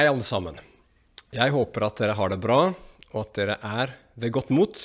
Hei, 0.00 0.06
alle 0.08 0.24
sammen. 0.24 0.56
Jeg 1.28 1.52
håper 1.52 1.84
at 1.84 1.98
dere 2.00 2.14
har 2.16 2.30
det 2.32 2.38
bra, 2.40 2.70
og 2.72 3.16
at 3.20 3.34
dere 3.36 3.56
er 3.60 3.90
ved 4.16 4.32
godt 4.32 4.48
mot. 4.48 4.78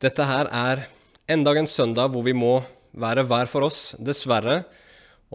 Dette 0.00 0.24
her 0.24 0.48
er 0.48 0.86
enda 1.28 1.52
en 1.52 1.68
søndag 1.68 2.08
hvor 2.14 2.24
vi 2.24 2.32
må 2.32 2.54
være 2.96 3.26
hver 3.28 3.50
for 3.52 3.66
oss, 3.66 3.90
dessverre. 4.00 4.62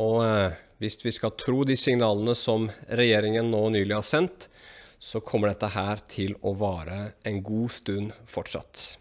Og 0.01 0.23
eh, 0.25 0.57
hvis 0.81 0.97
vi 1.03 1.13
skal 1.13 1.35
tro 1.37 1.59
de 1.61 1.77
signalene 1.77 2.33
som 2.33 2.65
regjeringen 2.89 3.53
nå 3.53 3.61
nylig 3.75 3.93
har 3.99 4.09
sendt, 4.09 4.49
så 4.97 5.21
kommer 5.21 5.53
dette 5.53 5.69
her 5.75 6.01
til 6.09 6.33
å 6.41 6.55
vare 6.57 6.99
en 7.29 7.43
god 7.45 7.69
stund 7.77 8.17
fortsatt. 8.25 8.95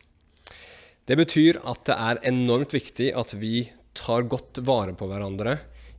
Det 1.08 1.16
betyr 1.16 1.62
at 1.64 1.86
det 1.88 1.96
er 1.96 2.24
enormt 2.34 2.76
viktig 2.76 3.14
at 3.16 3.32
vi 3.40 3.64
tar 3.96 4.28
godt 4.28 4.60
vare 4.68 4.92
på 4.92 5.08
hverandre 5.08 5.56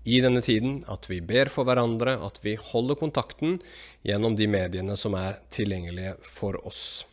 i 0.09 0.20
denne 0.23 0.41
tiden, 0.41 0.81
at 0.90 1.05
vi 1.09 1.20
ber 1.22 1.52
for 1.54 1.68
hverandre, 1.68 2.16
at 2.26 2.40
vi 2.41 2.55
holder 2.59 2.98
kontakten 3.00 3.59
gjennom 4.05 4.38
de 4.40 4.48
mediene 4.50 4.95
som 4.98 5.16
er 5.20 5.38
tilgjengelige 5.54 6.16
for 6.26 6.58
oss. 6.66 7.04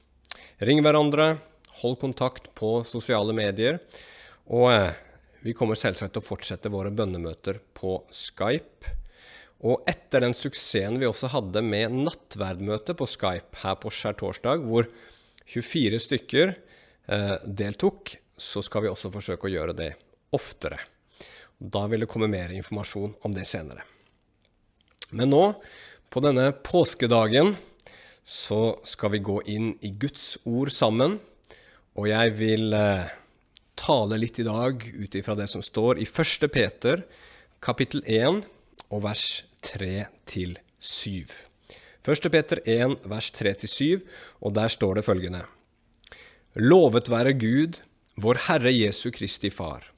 Ring 0.64 0.80
hverandre, 0.84 1.36
hold 1.82 1.98
kontakt 2.00 2.48
på 2.56 2.78
sosiale 2.88 3.34
medier, 3.36 3.82
og 4.48 4.70
eh, 4.72 5.02
vi 5.44 5.54
kommer 5.56 5.78
selvsagt 5.78 6.14
til 6.16 6.24
å 6.24 6.26
fortsette 6.26 6.72
våre 6.72 6.90
bønnemøter 6.94 7.60
på 7.76 7.98
Skype. 8.14 8.94
Og 9.66 9.84
etter 9.88 10.24
den 10.24 10.34
suksessen 10.36 10.98
vi 11.00 11.08
også 11.08 11.30
hadde 11.32 11.62
med 11.64 11.94
nattverdmøte 12.06 12.96
på 12.96 13.08
Skype 13.08 13.62
her 13.62 13.78
på 13.82 13.92
skjærtorsdag, 13.92 14.64
hvor 14.64 14.88
24 15.46 16.02
stykker 16.08 16.54
eh, 16.56 17.36
deltok, 17.44 18.16
så 18.36 18.64
skal 18.64 18.84
vi 18.84 18.92
også 18.92 19.12
forsøke 19.12 19.48
å 19.48 19.52
gjøre 19.52 19.76
det 19.76 19.92
oftere. 20.36 20.80
Da 21.56 21.86
vil 21.88 22.04
det 22.04 22.10
komme 22.10 22.28
mer 22.28 22.52
informasjon 22.52 23.14
om 23.24 23.34
det 23.34 23.46
senere. 23.48 23.84
Men 25.10 25.30
nå, 25.32 25.44
på 26.12 26.22
denne 26.24 26.50
påskedagen, 26.52 27.54
så 28.26 28.76
skal 28.84 29.14
vi 29.14 29.22
gå 29.24 29.38
inn 29.48 29.70
i 29.86 29.92
Guds 29.96 30.34
ord 30.44 30.72
sammen. 30.74 31.16
Og 31.96 32.10
jeg 32.10 32.34
vil 32.36 32.74
eh, 32.76 33.14
tale 33.78 34.18
litt 34.20 34.40
i 34.42 34.46
dag 34.46 34.82
ut 34.82 35.16
ifra 35.16 35.36
det 35.38 35.48
som 35.48 35.64
står 35.64 36.02
i 36.02 36.08
1. 36.08 36.50
Peter 36.52 37.06
kapittel 37.64 38.02
1 38.04 38.42
og 38.90 39.04
vers 39.06 39.46
3-7. 39.64 41.32
1. 42.06 42.30
Peter 42.30 42.60
1 42.62 43.00
vers 43.08 43.32
3-7, 43.34 44.04
og 44.44 44.54
der 44.58 44.70
står 44.70 44.98
det 44.98 45.06
følgende. 45.06 45.46
Lovet 46.60 47.10
være 47.10 47.34
Gud, 47.38 47.80
vår 48.20 48.44
Herre 48.46 48.72
Jesu 48.74 49.10
Kristi 49.14 49.50
Far 49.50 49.95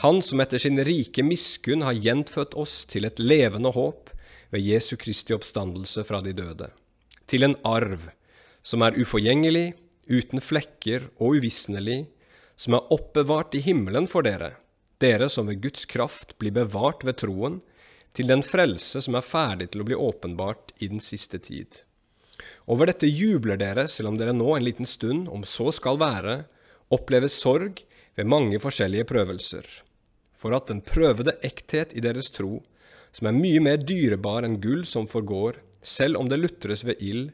han 0.00 0.22
som 0.22 0.40
etter 0.40 0.56
sin 0.58 0.80
rike 0.80 1.20
miskunn 1.20 1.82
har 1.84 1.92
gjenfødt 1.92 2.54
oss 2.56 2.86
til 2.88 3.04
et 3.04 3.18
levende 3.20 3.68
håp 3.76 4.08
ved 4.48 4.62
Jesu 4.64 4.94
Kristi 4.96 5.34
oppstandelse 5.36 6.06
fra 6.08 6.22
de 6.24 6.32
døde, 6.32 6.70
til 7.28 7.44
en 7.44 7.58
arv 7.68 8.06
som 8.64 8.80
er 8.86 8.96
uforgjengelig, 8.96 9.74
uten 10.08 10.40
flekker 10.40 11.10
og 11.18 11.36
uvisnelig, 11.40 12.06
som 12.56 12.78
er 12.78 12.94
oppbevart 12.96 13.58
i 13.58 13.60
himmelen 13.66 14.08
for 14.08 14.24
dere, 14.24 14.54
dere 15.04 15.28
som 15.28 15.52
ved 15.52 15.60
Guds 15.66 15.84
kraft 15.84 16.32
blir 16.40 16.56
bevart 16.56 17.04
ved 17.04 17.20
troen, 17.20 17.60
til 18.16 18.32
den 18.32 18.40
frelse 18.42 19.04
som 19.04 19.20
er 19.20 19.28
ferdig 19.28 19.68
til 19.74 19.84
å 19.84 19.88
bli 19.90 20.00
åpenbart 20.00 20.72
i 20.80 20.88
den 20.88 21.04
siste 21.04 21.42
tid. 21.44 21.82
Over 22.64 22.88
dette 22.88 23.04
jubler 23.04 23.60
dere, 23.60 23.84
selv 23.84 24.14
om 24.14 24.16
dere 24.16 24.32
nå 24.32 24.48
en 24.56 24.64
liten 24.64 24.88
stund, 24.88 25.28
om 25.28 25.44
så 25.44 25.68
skal 25.76 26.00
være, 26.00 26.40
opplever 26.88 27.28
sorg 27.28 27.84
ved 28.16 28.32
mange 28.32 28.64
forskjellige 28.64 29.06
prøvelser 29.12 29.68
for 30.40 30.56
at 30.56 30.70
den 30.70 30.80
prøvede 30.84 31.36
ekthet 31.44 31.92
i 31.92 32.02
deres 32.04 32.32
tro, 32.32 32.62
som 33.12 33.28
er 33.28 33.36
mye 33.36 33.60
mer 33.60 33.80
dyrebar 33.82 34.46
enn 34.46 34.60
gull 34.62 34.86
som 34.88 35.08
forgår, 35.10 35.60
selv 35.82 36.20
om 36.20 36.28
det 36.30 36.40
lutres 36.40 36.84
ved 36.86 37.00
ild, 37.04 37.30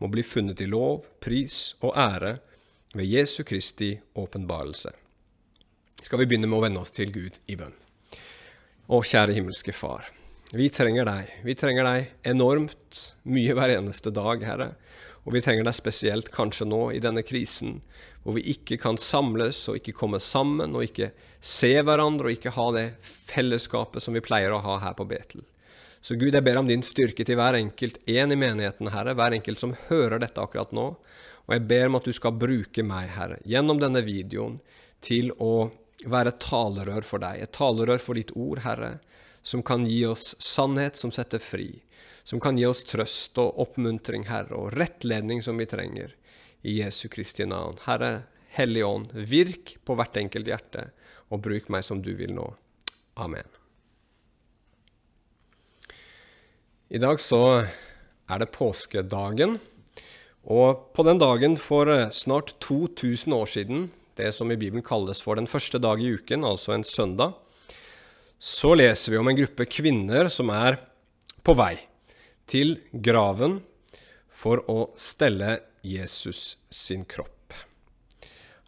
må 0.00 0.08
bli 0.12 0.24
funnet 0.24 0.60
i 0.60 0.68
lov, 0.68 1.04
pris 1.20 1.74
og 1.80 1.96
ære 1.96 2.38
ved 2.96 3.06
Jesu 3.06 3.42
Kristi 3.48 3.92
åpenbarelse. 4.18 4.92
Skal 6.00 6.22
vi 6.22 6.26
begynne 6.30 6.48
med 6.48 6.58
å 6.58 6.64
vende 6.64 6.80
oss 6.80 6.94
til 6.96 7.12
Gud 7.12 7.36
i 7.52 7.56
bønn. 7.60 7.76
Å, 8.90 8.98
kjære 9.04 9.36
himmelske 9.36 9.74
Far. 9.76 10.08
Vi 10.56 10.66
trenger 10.72 11.06
deg. 11.06 11.28
Vi 11.46 11.54
trenger 11.54 11.86
deg 11.86 12.30
enormt 12.32 13.02
mye 13.30 13.54
hver 13.54 13.76
eneste 13.76 14.10
dag, 14.10 14.42
Herre. 14.42 14.72
Og 15.26 15.34
vi 15.36 15.42
trenger 15.44 15.66
deg 15.66 15.76
spesielt 15.76 16.30
kanskje 16.32 16.66
nå 16.68 16.80
i 16.96 17.00
denne 17.02 17.22
krisen, 17.26 17.80
hvor 18.24 18.36
vi 18.38 18.44
ikke 18.54 18.78
kan 18.80 18.98
samles 19.00 19.62
og 19.68 19.80
ikke 19.80 19.96
komme 19.96 20.20
sammen 20.24 20.76
og 20.76 20.86
ikke 20.86 21.10
se 21.40 21.72
hverandre 21.84 22.30
og 22.30 22.36
ikke 22.36 22.54
ha 22.56 22.66
det 22.76 22.86
fellesskapet 23.04 24.04
som 24.04 24.16
vi 24.16 24.24
pleier 24.24 24.52
å 24.54 24.62
ha 24.64 24.78
her 24.84 24.96
på 24.96 25.06
Betel. 25.08 25.44
Så 26.00 26.16
Gud, 26.16 26.32
jeg 26.32 26.44
ber 26.44 26.56
om 26.56 26.68
din 26.68 26.84
styrke 26.84 27.24
til 27.28 27.36
hver 27.36 27.58
enkelt 27.58 27.98
en 28.08 28.32
i 28.32 28.38
menigheten, 28.40 28.88
Herre, 28.94 29.12
hver 29.16 29.36
enkelt 29.36 29.60
som 29.60 29.76
hører 29.90 30.22
dette 30.22 30.40
akkurat 30.40 30.72
nå. 30.72 30.86
Og 31.44 31.52
jeg 31.52 31.66
ber 31.68 31.90
om 31.90 31.98
at 31.98 32.08
du 32.08 32.14
skal 32.16 32.38
bruke 32.40 32.84
meg, 32.86 33.10
Herre, 33.12 33.36
gjennom 33.44 33.80
denne 33.82 34.00
videoen 34.06 34.56
til 35.04 35.28
å 35.36 35.68
være 36.08 36.32
talerør 36.40 37.04
for 37.04 37.20
deg, 37.20 37.42
et 37.44 37.52
talerør 37.52 38.00
for 38.00 38.16
ditt 38.16 38.32
ord, 38.32 38.62
Herre, 38.64 38.94
som 39.42 39.62
kan 39.62 39.86
gi 39.86 40.04
oss 40.06 40.34
sannhet 40.42 40.96
som 40.96 41.12
setter 41.12 41.38
fri, 41.42 41.82
som 42.24 42.40
kan 42.40 42.58
gi 42.58 42.66
oss 42.68 42.82
trøst 42.84 43.38
og 43.40 43.58
oppmuntring, 43.64 44.26
Herre, 44.28 44.56
og 44.56 44.74
rettledning 44.76 45.42
som 45.42 45.58
vi 45.60 45.68
trenger. 45.70 46.14
I 46.62 46.82
Jesu 46.82 47.08
Kristi 47.08 47.46
navn. 47.48 47.78
Herre, 47.86 48.26
Hellige 48.52 48.84
Ånd, 48.86 49.14
virk 49.14 49.78
på 49.86 49.96
hvert 49.96 50.18
enkelt 50.20 50.50
hjerte, 50.50 50.90
og 51.30 51.40
bruk 51.46 51.70
meg 51.72 51.86
som 51.86 52.02
du 52.04 52.12
vil 52.18 52.34
nå. 52.36 52.50
Amen. 53.16 53.48
I 56.90 56.98
dag 56.98 57.20
så 57.22 57.40
er 58.30 58.42
det 58.42 58.52
påskedagen, 58.52 59.56
og 60.50 60.90
på 60.96 61.04
den 61.06 61.20
dagen 61.20 61.56
for 61.60 61.90
eh, 61.92 62.10
snart 62.10 62.56
2000 62.64 63.34
år 63.36 63.46
siden, 63.46 63.90
det 64.18 64.32
som 64.34 64.50
i 64.50 64.58
Bibelen 64.58 64.84
kalles 64.84 65.20
for 65.22 65.38
den 65.38 65.48
første 65.48 65.78
dag 65.78 66.00
i 66.02 66.10
uken, 66.16 66.44
altså 66.44 66.74
en 66.74 66.84
søndag, 66.84 67.36
så 68.40 68.72
leser 68.74 69.12
vi 69.12 69.18
om 69.20 69.28
en 69.28 69.36
gruppe 69.36 69.66
kvinner 69.68 70.30
som 70.32 70.48
er 70.54 70.78
på 71.44 71.52
vei 71.58 71.74
til 72.48 72.78
graven 72.90 73.58
for 74.32 74.64
å 74.72 74.94
stelle 74.96 75.58
Jesus 75.84 76.56
sin 76.72 77.04
kropp. 77.04 77.52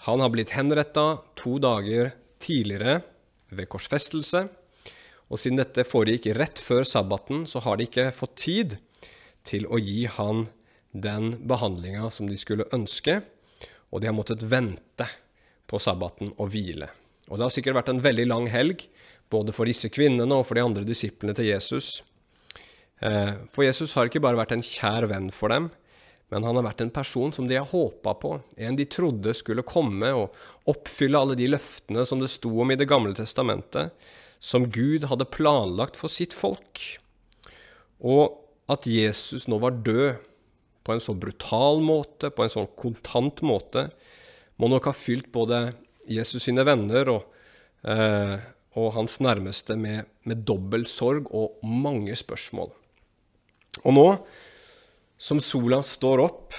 Han 0.04 0.20
har 0.20 0.32
blitt 0.34 0.52
henretta 0.52 1.22
to 1.38 1.56
dager 1.62 2.12
tidligere 2.42 3.00
ved 3.48 3.70
korsfestelse, 3.72 4.44
og 5.32 5.40
siden 5.40 5.60
dette 5.62 5.86
foregikk 5.88 6.34
rett 6.36 6.60
før 6.60 6.84
sabbaten, 6.84 7.46
så 7.48 7.62
har 7.64 7.78
de 7.78 7.86
ikke 7.88 8.10
fått 8.12 8.36
tid 8.42 8.76
til 9.48 9.64
å 9.72 9.80
gi 9.80 10.04
han 10.18 10.50
den 10.92 11.32
behandlinga 11.48 12.10
som 12.12 12.28
de 12.28 12.36
skulle 12.36 12.68
ønske, 12.76 13.22
og 13.88 14.02
de 14.02 14.10
har 14.10 14.16
måttet 14.16 14.44
vente 14.44 15.08
på 15.64 15.80
sabbaten 15.80 16.34
og 16.36 16.52
hvile. 16.52 16.90
Og 17.30 17.38
det 17.38 17.46
har 17.46 17.54
sikkert 17.54 17.78
vært 17.80 17.92
en 17.94 18.04
veldig 18.04 18.26
lang 18.28 18.50
helg, 18.52 18.84
både 19.32 19.54
for 19.56 19.68
disse 19.68 19.90
kvinnene 19.92 20.36
og 20.36 20.46
for 20.48 20.58
de 20.58 20.64
andre 20.64 20.84
disiplene 20.86 21.34
til 21.36 21.48
Jesus. 21.48 22.00
Eh, 23.02 23.34
for 23.52 23.66
Jesus 23.66 23.94
har 23.96 24.08
ikke 24.08 24.22
bare 24.22 24.38
vært 24.38 24.54
en 24.56 24.64
kjær 24.64 25.08
venn 25.10 25.30
for 25.34 25.52
dem, 25.52 25.70
men 26.32 26.46
han 26.46 26.56
har 26.56 26.64
vært 26.64 26.84
en 26.84 26.92
person 26.94 27.32
som 27.34 27.48
de 27.48 27.58
har 27.58 27.68
håpa 27.68 28.14
på, 28.22 28.36
en 28.56 28.78
de 28.78 28.86
trodde 28.88 29.34
skulle 29.36 29.66
komme 29.68 30.12
og 30.16 30.36
oppfylle 30.70 31.18
alle 31.18 31.36
de 31.36 31.50
løftene 31.50 32.06
som 32.08 32.22
det 32.22 32.30
sto 32.32 32.52
om 32.62 32.72
i 32.72 32.78
Det 32.80 32.88
gamle 32.88 33.12
testamentet, 33.18 33.92
som 34.40 34.70
Gud 34.72 35.04
hadde 35.10 35.28
planlagt 35.28 35.98
for 35.98 36.10
sitt 36.10 36.32
folk. 36.34 36.80
Og 38.00 38.38
at 38.72 38.88
Jesus 38.88 39.44
nå 39.50 39.58
var 39.62 39.82
død 39.84 40.22
på 40.82 40.94
en 40.94 41.02
så 41.02 41.14
brutal 41.14 41.82
måte, 41.84 42.30
på 42.30 42.44
en 42.44 42.50
sånn 42.50 42.70
kontant 42.78 43.42
måte, 43.46 43.86
må 44.58 44.70
nok 44.70 44.88
ha 44.90 44.94
fylt 44.96 45.30
både 45.34 45.72
Jesus 46.10 46.42
sine 46.46 46.64
venner 46.66 47.10
og, 47.12 47.36
eh, 47.84 48.38
og 48.78 48.94
hans 48.96 49.18
nærmeste 49.20 49.76
med, 49.76 50.06
med 50.24 50.44
dobbel 50.48 50.86
sorg 50.88 51.28
og 51.34 51.60
mange 51.66 52.16
spørsmål. 52.16 52.72
Og 53.84 53.96
nå, 53.96 54.06
som 55.20 55.40
sola 55.42 55.82
står 55.84 56.24
opp, 56.24 56.56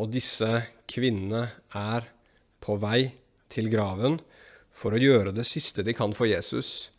og 0.00 0.10
disse 0.10 0.48
kvinnene 0.90 1.46
er 1.76 2.08
på 2.64 2.76
vei 2.82 3.12
til 3.52 3.70
graven 3.72 4.18
for 4.74 4.94
å 4.94 5.00
gjøre 5.00 5.34
det 5.36 5.46
siste 5.46 5.84
de 5.86 5.94
kan 5.94 6.14
for 6.16 6.26
Jesus, 6.26 6.90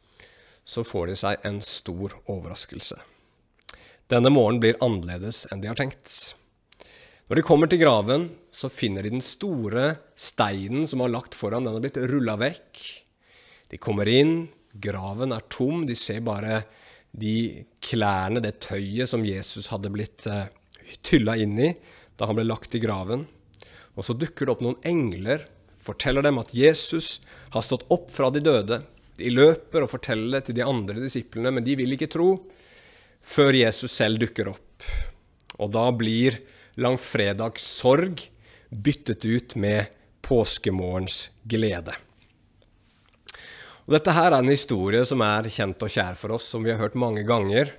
så 0.66 0.86
får 0.86 1.12
de 1.12 1.18
seg 1.20 1.46
en 1.46 1.60
stor 1.66 2.16
overraskelse. 2.32 2.98
Denne 4.10 4.32
morgenen 4.34 4.62
blir 4.62 4.82
annerledes 4.86 5.46
enn 5.52 5.62
de 5.62 5.70
har 5.70 5.78
tenkt. 5.78 6.36
Når 7.26 7.40
de 7.40 7.46
kommer 7.46 7.70
til 7.70 7.82
graven, 7.82 8.28
så 8.54 8.70
finner 8.70 9.06
de 9.06 9.16
den 9.16 9.26
store 9.26 9.96
steinen 10.14 10.86
som 10.90 11.02
var 11.02 11.14
lagt 11.14 11.38
foran. 11.38 11.66
Den 11.66 11.78
har 11.78 11.82
blitt 11.82 11.98
rulla 12.12 12.38
vekk. 12.38 12.84
De 13.76 13.80
kommer 13.84 14.08
inn, 14.08 14.46
graven 14.72 15.36
er 15.36 15.44
tom, 15.52 15.82
de 15.84 15.98
ser 16.00 16.22
bare 16.24 16.62
de 17.12 17.66
klærne, 17.84 18.40
det 18.40 18.62
tøyet 18.64 19.12
som 19.12 19.26
Jesus 19.28 19.68
hadde 19.68 19.92
blitt 19.92 20.24
eh, 20.32 20.48
tylla 21.04 21.36
inn 21.44 21.60
i 21.60 21.74
da 22.16 22.30
han 22.30 22.38
ble 22.38 22.46
lagt 22.48 22.78
i 22.78 22.80
graven. 22.80 23.26
Og 24.00 24.08
så 24.08 24.16
dukker 24.16 24.48
det 24.48 24.54
opp 24.54 24.64
noen 24.64 24.80
engler, 24.88 25.44
forteller 25.76 26.24
dem 26.24 26.40
at 26.40 26.54
Jesus 26.56 27.18
har 27.52 27.68
stått 27.68 27.84
opp 27.92 28.08
fra 28.16 28.30
de 28.32 28.40
døde. 28.48 28.80
De 29.20 29.34
løper 29.36 29.84
og 29.84 29.92
forteller 29.92 30.38
det 30.38 30.46
til 30.48 30.60
de 30.62 30.64
andre 30.64 31.04
disiplene, 31.04 31.52
men 31.52 31.68
de 31.68 31.76
vil 31.76 31.98
ikke 31.98 32.14
tro 32.16 32.30
før 33.20 33.60
Jesus 33.60 33.92
selv 34.00 34.24
dukker 34.24 34.54
opp. 34.56 34.88
Og 35.60 35.76
da 35.76 35.90
blir 35.92 36.40
langfredags 36.80 37.68
sorg 37.76 38.24
byttet 38.72 39.28
ut 39.28 39.60
med 39.60 39.92
påskemorgens 40.24 41.26
glede. 41.44 42.00
Og 43.86 43.94
Dette 43.94 44.14
her 44.18 44.34
er 44.34 44.42
en 44.42 44.50
historie 44.50 45.04
som 45.06 45.22
er 45.22 45.46
kjent 45.54 45.84
og 45.86 45.92
kjær 45.94 46.16
for 46.18 46.34
oss, 46.38 46.48
som 46.50 46.64
vi 46.66 46.72
har 46.74 46.80
hørt 46.82 46.98
mange 46.98 47.22
ganger. 47.28 47.70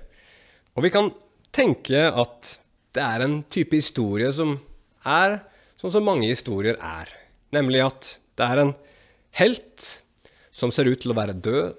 Og 0.77 0.85
vi 0.85 0.91
kan 0.93 1.11
tenke 1.51 2.05
at 2.07 2.53
det 2.95 3.03
er 3.03 3.25
en 3.25 3.41
type 3.51 3.75
historie 3.75 4.29
som 4.31 4.55
er 5.03 5.41
sånn 5.75 5.97
som 5.97 6.07
mange 6.07 6.29
historier 6.29 6.79
er. 6.79 7.11
Nemlig 7.55 7.83
at 7.83 8.07
det 8.39 8.47
er 8.47 8.61
en 8.61 8.73
helt 9.41 9.89
som 10.55 10.71
ser 10.73 10.87
ut 10.87 11.03
til 11.03 11.11
å 11.11 11.17
være 11.17 11.35
død, 11.43 11.75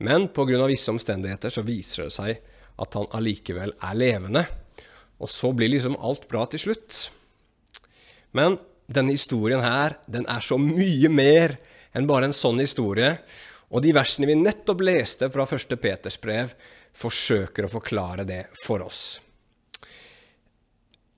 men 0.00 0.30
pga. 0.32 0.64
visse 0.66 0.90
omstendigheter 0.90 1.52
så 1.52 1.62
viser 1.62 2.08
det 2.08 2.14
seg 2.16 2.40
at 2.80 2.96
han 2.96 3.10
allikevel 3.12 3.74
er 3.76 3.98
levende. 3.98 4.46
Og 5.20 5.28
så 5.28 5.52
blir 5.52 5.68
liksom 5.68 5.98
alt 6.00 6.24
bra 6.30 6.46
til 6.48 6.64
slutt. 6.64 7.10
Men 8.32 8.56
denne 8.88 9.12
historien 9.12 9.60
her, 9.60 9.98
den 10.08 10.24
er 10.24 10.40
så 10.40 10.56
mye 10.56 11.12
mer 11.12 11.58
enn 11.92 12.08
bare 12.08 12.30
en 12.30 12.36
sånn 12.36 12.62
historie. 12.62 13.18
Og 13.70 13.84
de 13.84 13.94
versene 13.94 14.26
vi 14.26 14.38
nettopp 14.38 14.82
leste 14.82 15.28
fra 15.30 15.46
1. 15.46 15.76
Peters 15.80 16.18
brev, 16.20 16.54
forsøker 16.96 17.66
å 17.66 17.70
forklare 17.70 18.26
det 18.26 18.44
for 18.64 18.82
oss. 18.82 19.20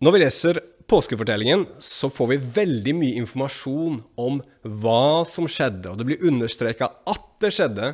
Når 0.02 0.12
vi 0.12 0.20
leser 0.20 0.60
påskefortellingen, 0.90 1.64
så 1.78 2.10
får 2.12 2.32
vi 2.32 2.40
veldig 2.58 2.94
mye 2.98 3.18
informasjon 3.22 4.00
om 4.20 4.40
hva 4.82 5.22
som 5.28 5.46
skjedde, 5.48 5.92
og 5.92 6.00
det 6.00 6.08
blir 6.10 6.24
understreka 6.28 6.90
at 7.08 7.28
det 7.40 7.52
skjedde, 7.56 7.92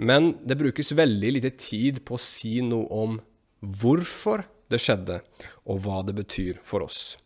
men 0.00 0.32
det 0.48 0.56
brukes 0.58 0.94
veldig 0.96 1.34
lite 1.36 1.52
tid 1.60 2.00
på 2.08 2.16
å 2.16 2.22
si 2.22 2.58
noe 2.64 2.88
om 2.90 3.18
hvorfor 3.60 4.46
det 4.72 4.80
skjedde, 4.82 5.20
og 5.68 5.82
hva 5.84 6.00
det 6.06 6.16
betyr 6.16 6.58
for 6.64 6.86
oss. 6.86 7.18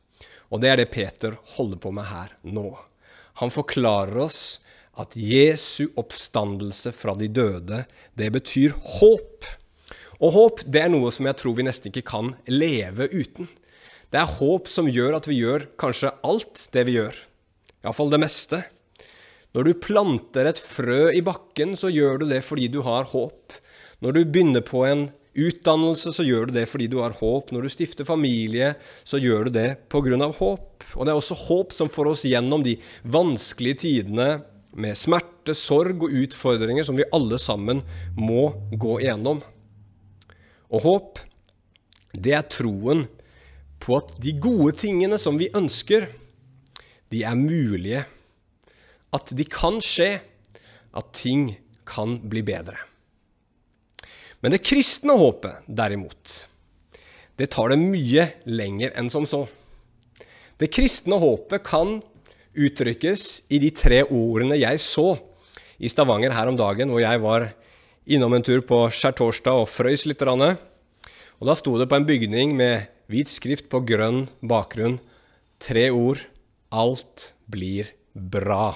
Og 0.50 0.61
det 0.61 0.73
er 0.73 0.82
det 0.82 0.91
Peter 0.93 1.38
holder 1.56 1.81
på 1.81 1.94
med 1.94 2.11
her 2.11 2.35
nå. 2.43 2.75
Han 3.41 3.55
forklarer 3.55 4.19
oss 4.26 4.43
at 5.00 5.17
Jesu 5.19 5.88
oppstandelse 5.99 6.93
fra 6.94 7.14
de 7.19 7.29
døde, 7.29 7.85
det 8.14 8.31
betyr 8.35 8.76
håp. 9.00 9.49
Og 10.23 10.35
håp 10.37 10.62
det 10.70 10.85
er 10.85 10.93
noe 10.93 11.11
som 11.14 11.26
jeg 11.29 11.38
tror 11.41 11.56
vi 11.58 11.67
nesten 11.67 11.91
ikke 11.91 12.06
kan 12.12 12.35
leve 12.50 13.08
uten. 13.12 13.49
Det 14.12 14.20
er 14.20 14.37
håp 14.37 14.70
som 14.70 14.87
gjør 14.91 15.19
at 15.19 15.26
vi 15.26 15.41
gjør 15.41 15.67
kanskje 15.81 16.14
alt 16.26 16.69
det 16.76 16.87
vi 16.87 16.99
gjør. 17.00 17.17
Iallfall 17.82 18.12
det 18.12 18.23
meste. 18.23 18.62
Når 19.55 19.67
du 19.67 19.81
planter 19.82 20.49
et 20.50 20.61
frø 20.62 21.11
i 21.14 21.23
bakken, 21.25 21.75
så 21.79 21.91
gjør 21.91 22.23
du 22.23 22.29
det 22.31 22.41
fordi 22.46 22.70
du 22.70 22.81
har 22.87 23.11
håp. 23.11 23.55
Når 24.02 24.17
du 24.17 24.23
begynner 24.25 24.64
på 24.67 24.85
en 24.87 25.08
utdannelse, 25.35 26.12
så 26.14 26.25
gjør 26.26 26.49
du 26.49 26.56
det 26.56 26.69
fordi 26.70 26.88
du 26.91 27.00
har 27.02 27.14
håp. 27.19 27.50
Når 27.55 27.67
du 27.67 27.73
stifter 27.75 28.06
familie, 28.06 28.75
så 29.06 29.19
gjør 29.19 29.49
du 29.49 29.55
det 29.58 29.69
pga. 29.91 30.31
håp. 30.31 30.87
Og 30.94 31.06
det 31.06 31.11
er 31.11 31.19
også 31.19 31.38
håp 31.49 31.75
som 31.75 31.91
får 31.91 32.11
oss 32.12 32.25
gjennom 32.26 32.62
de 32.62 32.79
vanskelige 33.02 33.82
tidene 33.87 34.44
med 34.75 34.99
smerte, 34.99 35.55
sorg 35.55 36.03
og 36.06 36.15
utfordringer 36.25 36.87
som 36.87 36.99
vi 36.99 37.06
alle 37.15 37.38
sammen 37.41 37.82
må 38.19 38.49
gå 38.71 38.99
igjennom. 39.03 39.43
Og 40.75 40.85
håp, 40.85 41.21
det 42.15 42.35
er 42.35 42.49
troen 42.50 43.05
på 43.82 43.99
at 43.99 44.15
de 44.23 44.32
gode 44.41 44.75
tingene 44.81 45.19
som 45.21 45.38
vi 45.38 45.50
ønsker, 45.55 46.09
de 47.12 47.23
er 47.23 47.37
mulige. 47.38 48.05
At 49.15 49.31
de 49.37 49.47
kan 49.47 49.79
skje. 49.85 50.17
At 50.94 51.11
ting 51.19 51.56
kan 51.87 52.20
bli 52.31 52.43
bedre. 52.47 52.79
Men 54.43 54.55
det 54.55 54.62
kristne 54.62 55.17
håpet, 55.19 55.65
derimot, 55.67 56.35
det 57.35 57.49
tar 57.50 57.73
det 57.73 57.81
mye 57.81 58.29
lenger 58.47 58.93
enn 58.99 59.09
som 59.11 59.27
så. 59.27 59.44
Det 60.61 60.70
kristne 60.70 61.19
håpet 61.19 61.65
kan 61.67 61.97
uttrykkes 62.55 63.45
i 63.53 63.61
de 63.62 63.71
tre 63.75 64.03
ordene 64.06 64.59
jeg 64.59 64.81
så 64.83 65.15
i 65.79 65.91
Stavanger 65.91 66.35
her 66.35 66.51
om 66.51 66.59
dagen, 66.59 66.91
hvor 66.93 67.03
jeg 67.03 67.21
var 67.23 67.49
innom 68.05 68.35
en 68.37 68.45
tur 68.45 68.62
på 68.67 68.85
skjærtorsdag 68.95 69.65
og 69.65 69.71
frøys 69.71 70.06
litt. 70.06 70.23
Og 70.25 71.49
da 71.49 71.56
sto 71.59 71.77
det 71.81 71.89
på 71.91 71.99
en 71.99 72.09
bygning 72.09 72.55
med 72.56 72.89
hvit 73.11 73.31
skrift 73.33 73.69
på 73.73 73.83
grønn 73.87 74.27
bakgrunn 74.43 75.01
tre 75.62 75.91
ord 75.93 76.23
Alt 76.75 77.35
blir 77.47 77.93
bra. 78.15 78.75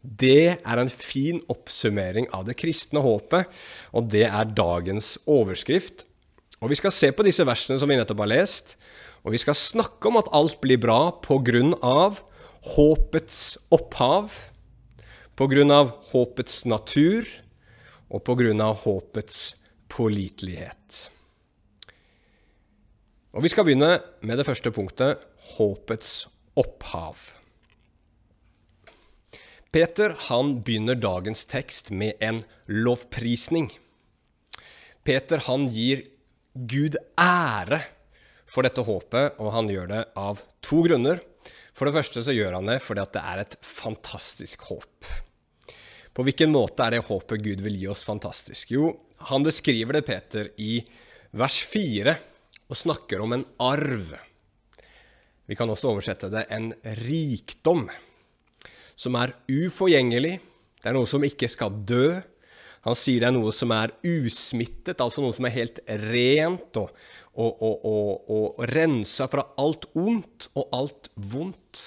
Det 0.00 0.60
er 0.60 0.80
en 0.80 0.90
fin 0.92 1.38
oppsummering 1.48 2.26
av 2.36 2.44
det 2.48 2.58
kristne 2.60 3.00
håpet, 3.04 3.48
og 3.96 4.10
det 4.12 4.26
er 4.28 4.52
dagens 4.52 5.14
overskrift. 5.24 6.04
Og 6.60 6.68
Vi 6.68 6.76
skal 6.76 6.92
se 6.92 7.08
på 7.12 7.24
disse 7.24 7.44
versene 7.44 7.78
som 7.80 7.88
vi 7.88 7.96
nettopp 7.96 8.20
har 8.20 8.28
lest, 8.28 8.76
og 9.24 9.32
vi 9.32 9.40
skal 9.40 9.56
snakke 9.56 10.08
om 10.08 10.18
at 10.20 10.28
alt 10.32 10.60
blir 10.60 10.80
bra 10.80 11.08
på 11.24 11.40
grunn 11.44 11.72
av 11.80 12.20
håpets 12.60 13.58
opphav, 13.72 14.34
av 15.40 15.94
håpets 16.12 16.64
natur 16.68 17.24
og 18.10 18.28
av 18.60 18.82
håpets 18.84 19.56
pålitelighet. 19.88 21.10
Og 23.32 23.42
Vi 23.42 23.48
skal 23.48 23.64
begynne 23.64 24.00
med 24.20 24.38
det 24.38 24.44
første 24.44 24.70
punktet 24.74 25.22
håpets 25.56 26.26
opphav. 26.58 27.30
Peter 29.70 30.16
han 30.26 30.58
begynner 30.66 30.98
dagens 30.98 31.44
tekst 31.46 31.92
med 31.94 32.18
en 32.20 32.42
lovprisning. 32.66 33.70
Peter 35.06 35.38
han 35.46 35.68
gir 35.70 36.02
Gud 36.54 36.98
ære 37.14 37.84
for 38.50 38.66
dette 38.66 38.82
håpet, 38.82 39.38
og 39.38 39.52
han 39.54 39.70
gjør 39.70 39.86
det 39.92 40.00
av 40.18 40.42
to 40.66 40.82
grunner. 40.88 41.22
For 41.80 41.88
det 41.88 41.96
første 41.96 42.20
så 42.20 42.34
gjør 42.36 42.58
han 42.58 42.66
det 42.68 42.82
fordi 42.84 43.00
at 43.00 43.14
det 43.14 43.20
er 43.24 43.40
et 43.40 43.54
fantastisk 43.64 44.66
håp. 44.68 45.06
På 46.12 46.26
hvilken 46.26 46.50
måte 46.52 46.84
er 46.84 46.98
det 46.98 47.06
håpet 47.06 47.40
Gud 47.40 47.62
vil 47.64 47.78
gi 47.80 47.86
oss, 47.88 48.02
fantastisk? 48.04 48.74
Jo, 48.74 48.90
han 49.30 49.46
beskriver 49.46 49.96
det, 49.96 50.02
Peter, 50.04 50.50
i 50.60 50.82
vers 51.40 51.62
4 51.64 52.12
og 52.68 52.76
snakker 52.76 53.24
om 53.24 53.32
en 53.32 53.46
arv. 53.64 54.10
Vi 55.48 55.56
kan 55.56 55.72
også 55.72 55.94
oversette 55.94 56.28
det 56.28 56.44
en 56.52 56.68
rikdom, 57.00 57.86
som 58.92 59.16
er 59.16 59.32
uforgjengelig. 59.48 60.34
Det 60.84 60.92
er 60.92 60.98
noe 60.98 61.08
som 61.08 61.24
ikke 61.24 61.48
skal 61.48 61.80
dø. 61.88 62.18
Han 62.84 62.96
sier 62.96 63.24
det 63.24 63.30
er 63.30 63.38
noe 63.38 63.56
som 63.56 63.72
er 63.72 63.96
usmittet, 64.04 65.00
altså 65.00 65.24
noe 65.24 65.32
som 65.32 65.48
er 65.48 65.56
helt 65.56 65.80
rent 65.88 66.76
og, 66.84 66.92
og, 67.38 67.62
og, 67.62 67.84
og, 67.86 68.30
og 68.34 68.62
rensa 68.72 69.28
fra 69.30 69.44
alt 69.60 69.86
ondt 69.98 70.50
og 70.58 70.74
alt 70.76 71.10
vondt. 71.14 71.82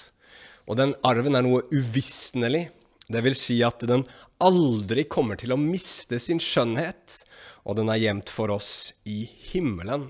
Og 0.68 0.80
den 0.80 0.94
arven 1.04 1.36
er 1.36 1.44
noe 1.46 1.66
uvisnelig. 1.74 2.68
Det 3.12 3.24
vil 3.26 3.36
si 3.36 3.60
at 3.66 3.84
den 3.88 4.06
aldri 4.44 5.06
kommer 5.12 5.40
til 5.40 5.54
å 5.56 5.60
miste 5.60 6.20
sin 6.24 6.40
skjønnhet, 6.42 7.24
og 7.68 7.78
den 7.80 7.92
er 7.92 8.02
gjemt 8.02 8.32
for 8.32 8.52
oss 8.56 8.94
i 9.08 9.24
himmelen. 9.52 10.10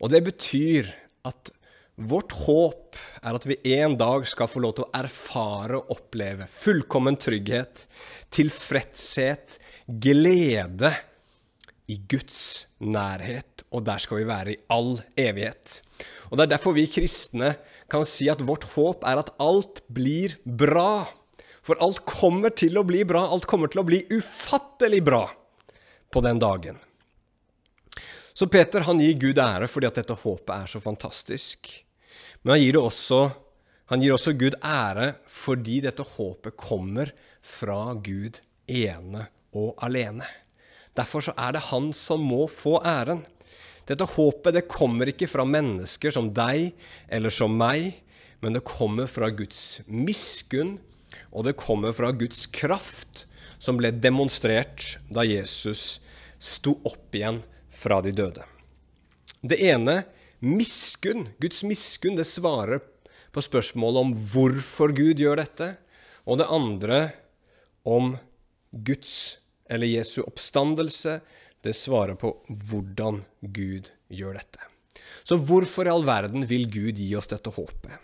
Og 0.00 0.12
det 0.12 0.22
betyr 0.28 0.88
at 1.28 1.52
vårt 2.00 2.32
håp 2.46 2.96
er 3.20 3.36
at 3.36 3.44
vi 3.48 3.58
en 3.76 3.98
dag 4.00 4.24
skal 4.28 4.48
få 4.48 4.62
lov 4.64 4.78
til 4.78 4.86
å 4.86 4.92
erfare 4.96 5.80
og 5.80 5.92
oppleve 5.96 6.46
fullkommen 6.48 7.18
trygghet, 7.20 7.84
tilfredshet, 8.32 9.58
glede 10.00 10.94
i 11.90 11.98
Guds 12.10 12.68
nærhet, 12.78 13.64
og 13.74 13.84
der 13.86 14.00
skal 14.02 14.20
vi 14.20 14.28
være 14.28 14.54
i 14.54 14.60
all 14.70 15.00
evighet. 15.18 15.80
Og 16.30 16.38
Det 16.38 16.44
er 16.44 16.52
derfor 16.54 16.76
vi 16.76 16.86
kristne 16.86 17.56
kan 17.90 18.04
si 18.06 18.28
at 18.30 18.42
vårt 18.46 18.68
håp 18.74 19.04
er 19.04 19.18
at 19.18 19.32
alt 19.42 19.82
blir 19.90 20.36
bra. 20.44 21.08
For 21.66 21.80
alt 21.82 22.04
kommer 22.06 22.54
til 22.54 22.78
å 22.78 22.86
bli 22.86 23.02
bra, 23.04 23.26
alt 23.26 23.48
kommer 23.50 23.68
til 23.68 23.82
å 23.82 23.88
bli 23.88 24.04
ufattelig 24.14 25.02
bra 25.04 25.26
på 26.10 26.22
den 26.24 26.40
dagen. 26.40 26.78
Så 28.32 28.46
Peter 28.48 28.86
han 28.86 29.00
gir 29.02 29.18
Gud 29.20 29.38
ære 29.42 29.68
fordi 29.68 29.88
at 29.90 29.98
dette 30.00 30.16
håpet 30.16 30.54
er 30.54 30.70
så 30.70 30.80
fantastisk. 30.80 31.68
Men 32.42 32.54
han 32.54 32.62
gir, 32.62 32.78
også, 32.80 33.24
han 33.92 34.00
gir 34.00 34.14
også 34.14 34.32
Gud 34.38 34.56
ære 34.64 35.12
fordi 35.28 35.80
dette 35.84 36.06
håpet 36.14 36.56
kommer 36.56 37.12
fra 37.44 37.92
Gud 38.00 38.40
ene 38.70 39.26
og 39.52 39.74
alene. 39.84 40.24
Derfor 41.00 41.24
så 41.24 41.34
er 41.40 41.56
det 41.56 41.68
han 41.70 41.90
som 41.96 42.22
må 42.28 42.44
få 42.50 42.76
æren. 42.84 43.24
Dette 43.88 44.06
håpet 44.06 44.54
det 44.54 44.68
kommer 44.70 45.08
ikke 45.10 45.28
fra 45.30 45.46
mennesker 45.48 46.12
som 46.14 46.28
deg 46.36 46.74
eller 47.08 47.32
som 47.32 47.56
meg, 47.56 47.94
men 48.44 48.56
det 48.56 48.66
kommer 48.68 49.08
fra 49.10 49.30
Guds 49.32 49.80
miskunn, 49.88 50.76
og 51.32 51.48
det 51.48 51.58
kommer 51.60 51.94
fra 51.96 52.12
Guds 52.12 52.44
kraft, 52.52 53.24
som 53.60 53.80
ble 53.80 53.90
demonstrert 53.92 54.96
da 55.12 55.24
Jesus 55.26 55.98
sto 56.40 56.76
opp 56.88 57.16
igjen 57.16 57.42
fra 57.72 58.00
de 58.04 58.12
døde. 58.16 58.44
Det 59.40 59.58
ene, 59.64 60.02
miskunn, 60.40 61.28
Guds 61.40 61.64
miskunn, 61.66 62.16
det 62.16 62.28
svarer 62.28 62.80
på 63.32 63.44
spørsmålet 63.44 64.04
om 64.04 64.14
hvorfor 64.32 64.94
Gud 64.96 65.20
gjør 65.20 65.42
dette, 65.42 65.74
og 66.28 66.40
det 66.40 66.48
andre 66.52 67.02
om 67.88 68.14
Guds 68.70 69.39
eller 69.70 69.90
Jesu 69.90 70.20
oppstandelse, 70.24 71.20
det 71.64 71.76
svarer 71.76 72.16
på 72.20 72.34
hvordan 72.48 73.22
Gud 73.40 73.90
gjør 74.08 74.38
dette. 74.40 74.62
Så 75.24 75.36
hvorfor 75.36 75.86
i 75.86 75.92
all 75.92 76.06
verden 76.06 76.46
vil 76.48 76.66
Gud 76.72 77.00
gi 77.00 77.12
oss 77.18 77.30
dette 77.30 77.52
håpet? 77.54 77.98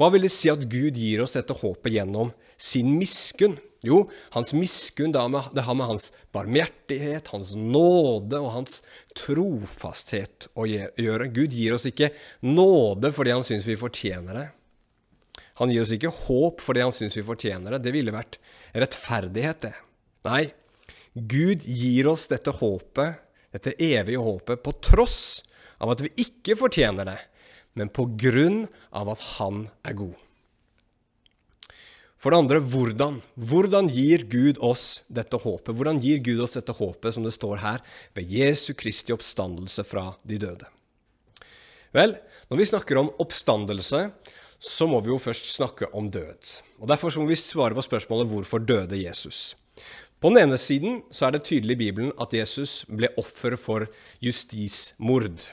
Hva 0.00 0.08
vil 0.14 0.24
det 0.24 0.32
si 0.32 0.48
at 0.48 0.62
Gud 0.70 0.96
gir 0.96 1.20
oss 1.20 1.34
dette 1.36 1.52
håpet 1.52 1.92
gjennom 1.92 2.30
sin 2.56 2.94
miskunn? 2.96 3.58
Jo, 3.84 4.04
hans 4.32 4.52
miskunn 4.56 5.12
det 5.12 5.20
har 5.20 5.76
med 5.76 5.86
hans 5.88 6.10
barmhjertighet, 6.36 7.28
hans 7.32 7.54
nåde 7.56 8.40
og 8.40 8.54
hans 8.54 8.80
trofasthet 9.16 10.50
å 10.56 10.66
gjøre. 10.68 11.28
Gud 11.32 11.56
gir 11.56 11.76
oss 11.76 11.88
ikke 11.88 12.12
nåde 12.44 13.12
fordi 13.16 13.34
han 13.36 13.44
syns 13.44 13.68
vi 13.68 13.78
fortjener 13.80 14.36
det. 14.36 14.46
Han 15.60 15.72
gir 15.72 15.84
oss 15.84 15.92
ikke 15.96 16.12
håp 16.16 16.64
fordi 16.64 16.84
han 16.84 16.96
syns 16.96 17.18
vi 17.18 17.26
fortjener 17.26 17.76
det. 17.76 17.82
Det 17.84 17.92
ville 17.96 18.16
vært 18.16 18.38
rettferdighet, 18.72 19.68
det. 19.68 19.74
Nei, 20.28 20.44
Gud 21.14 21.64
gir 21.66 22.06
oss 22.10 22.28
dette 22.30 22.52
håpet, 22.54 23.18
dette 23.50 23.74
evige 23.82 24.22
håpet, 24.22 24.62
på 24.62 24.74
tross 24.84 25.42
av 25.82 25.90
at 25.94 26.02
vi 26.04 26.12
ikke 26.22 26.58
fortjener 26.58 27.08
det, 27.08 27.18
men 27.78 27.90
på 27.90 28.06
grunn 28.18 28.66
av 28.94 29.10
at 29.14 29.22
Han 29.36 29.64
er 29.86 29.96
god. 29.98 30.18
For 32.20 32.32
det 32.32 32.40
andre, 32.42 32.60
hvordan? 32.60 33.22
Hvordan 33.34 33.88
gir 33.88 34.26
Gud 34.28 34.58
oss 34.60 35.06
dette 35.08 35.38
håpet? 35.40 35.72
Hvordan 35.72 36.02
gir 36.04 36.20
Gud 36.20 36.42
oss 36.44 36.58
dette 36.58 36.74
håpet, 36.76 37.14
som 37.16 37.24
det 37.24 37.32
står 37.32 37.62
her, 37.62 37.80
ved 38.12 38.28
Jesu 38.28 38.74
Kristi 38.76 39.14
oppstandelse 39.16 39.86
fra 39.88 40.10
de 40.28 40.36
døde? 40.42 40.68
Vel, 41.96 42.12
når 42.52 42.60
vi 42.60 42.68
snakker 42.68 43.00
om 43.00 43.08
oppstandelse, 43.24 44.02
så 44.60 44.86
må 44.86 45.00
vi 45.00 45.08
jo 45.14 45.16
først 45.18 45.48
snakke 45.48 45.88
om 45.96 46.10
død. 46.12 46.60
Og 46.84 46.92
Derfor 46.92 47.16
må 47.22 47.30
vi 47.32 47.40
svare 47.40 47.74
på 47.74 47.86
spørsmålet 47.88 48.28
hvorfor 48.28 48.60
døde 48.60 49.00
Jesus? 49.00 49.56
På 50.20 50.28
den 50.28 50.42
ene 50.42 50.58
siden 50.60 50.98
så 51.08 51.26
er 51.26 51.36
det 51.36 51.46
tydelig 51.48 51.78
i 51.78 51.80
Bibelen 51.86 52.10
at 52.20 52.34
Jesus 52.36 52.82
ble 52.92 53.08
offer 53.20 53.56
for 53.56 53.86
justismord. 54.20 55.46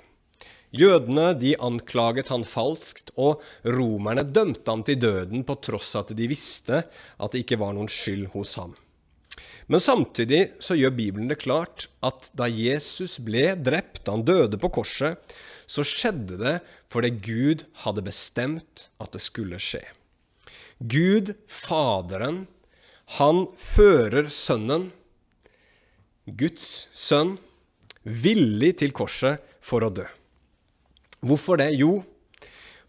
Jødene 0.75 1.29
de 1.39 1.53
anklaget 1.63 2.27
han 2.33 2.43
falskt, 2.43 3.13
og 3.15 3.39
romerne 3.63 4.25
dømte 4.27 4.67
ham 4.67 4.83
til 4.83 4.99
døden 4.99 5.45
på 5.47 5.55
tross 5.63 5.93
at 5.95 6.11
de 6.17 6.27
visste 6.27 6.81
at 6.83 7.31
det 7.31 7.45
ikke 7.45 7.61
var 7.61 7.77
noen 7.77 7.87
skyld 7.87 8.27
hos 8.35 8.57
ham. 8.59 8.75
Men 9.71 9.83
samtidig 9.83 10.41
så 10.63 10.75
gjør 10.75 10.95
Bibelen 10.99 11.31
det 11.31 11.39
klart 11.39 11.87
at 12.03 12.27
da 12.35 12.49
Jesus 12.51 13.17
ble 13.23 13.53
drept, 13.55 14.03
da 14.03 14.17
han 14.17 14.27
døde 14.27 14.59
på 14.59 14.71
korset, 14.79 15.15
så 15.67 15.83
skjedde 15.87 16.39
det 16.43 16.57
fordi 16.91 17.13
Gud 17.23 17.63
hadde 17.85 18.03
bestemt 18.03 18.89
at 18.99 19.15
det 19.15 19.23
skulle 19.23 19.59
skje. 19.63 19.85
Gud, 20.79 21.33
Faderen, 21.47 22.45
han 23.15 23.45
fører 23.55 24.27
Sønnen, 24.33 24.89
Guds 26.27 26.89
sønn, 26.91 27.37
villig 28.03 28.73
til 28.81 28.91
korset 28.95 29.39
for 29.63 29.85
å 29.87 29.91
dø. 29.95 30.03
Hvorfor 31.23 31.59
det? 31.59 31.71
Jo, 31.79 32.01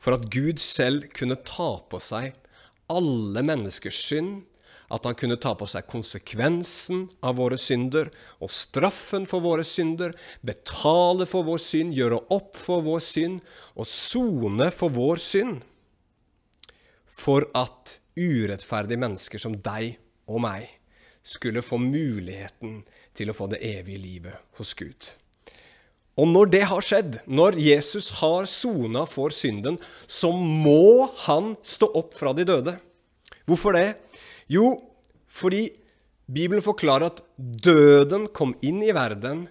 for 0.03 0.19
at 0.19 0.27
Gud 0.31 0.59
selv 0.63 1.07
kunne 1.15 1.39
ta 1.47 1.77
på 1.91 2.01
seg 2.03 2.35
alle 2.91 3.45
menneskers 3.47 3.99
synd, 4.09 4.43
at 4.89 5.05
han 5.05 5.17
kunne 5.21 5.37
ta 5.37 5.53
på 5.59 5.67
seg 5.69 5.85
konsekvensen 5.91 7.05
av 7.21 7.37
våre 7.37 7.59
synder 7.61 8.09
og 8.41 8.51
straffen 8.53 9.27
for 9.29 9.45
våre 9.45 9.67
synder, 9.69 10.15
betale 10.41 11.29
for 11.29 11.45
vår 11.45 11.61
synd, 11.61 11.93
gjøre 11.97 12.23
opp 12.33 12.57
for 12.57 12.85
vår 12.87 13.05
synd 13.05 13.43
og 13.77 13.89
sone 13.91 14.71
for 14.73 14.95
vår 14.97 15.21
synd. 15.21 15.61
For 17.07 17.51
at 17.59 17.99
urettferdige 18.19 19.03
mennesker 19.05 19.43
som 19.43 19.59
deg 19.61 19.99
og 20.29 20.43
meg 20.45 20.69
skulle 21.25 21.65
få 21.65 21.81
muligheten 21.83 22.83
til 23.17 23.31
å 23.33 23.37
få 23.37 23.49
det 23.53 23.61
evige 23.65 24.01
livet 24.01 24.61
hos 24.61 24.75
Gud. 24.79 25.15
Og 26.19 26.27
når 26.27 26.51
det 26.51 26.63
har 26.67 26.83
skjedd, 26.83 27.19
når 27.31 27.59
Jesus 27.63 28.11
har 28.19 28.49
sona 28.51 29.05
for 29.07 29.35
synden, 29.35 29.79
så 30.07 30.33
må 30.35 31.07
han 31.27 31.53
stå 31.63 31.91
opp 32.01 32.17
fra 32.19 32.33
de 32.35 32.47
døde. 32.49 32.75
Hvorfor 33.47 33.77
det? 33.77 33.95
Jo, 34.51 34.73
fordi 35.31 35.69
Bibelen 36.29 36.65
forklarer 36.65 37.13
at 37.13 37.23
døden 37.39 38.27
kom 38.35 38.57
inn 38.67 38.83
i 38.83 38.93
verden 38.97 39.47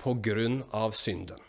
på 0.00 0.16
grunn 0.24 0.62
av 0.74 0.96
synden. 0.96 1.42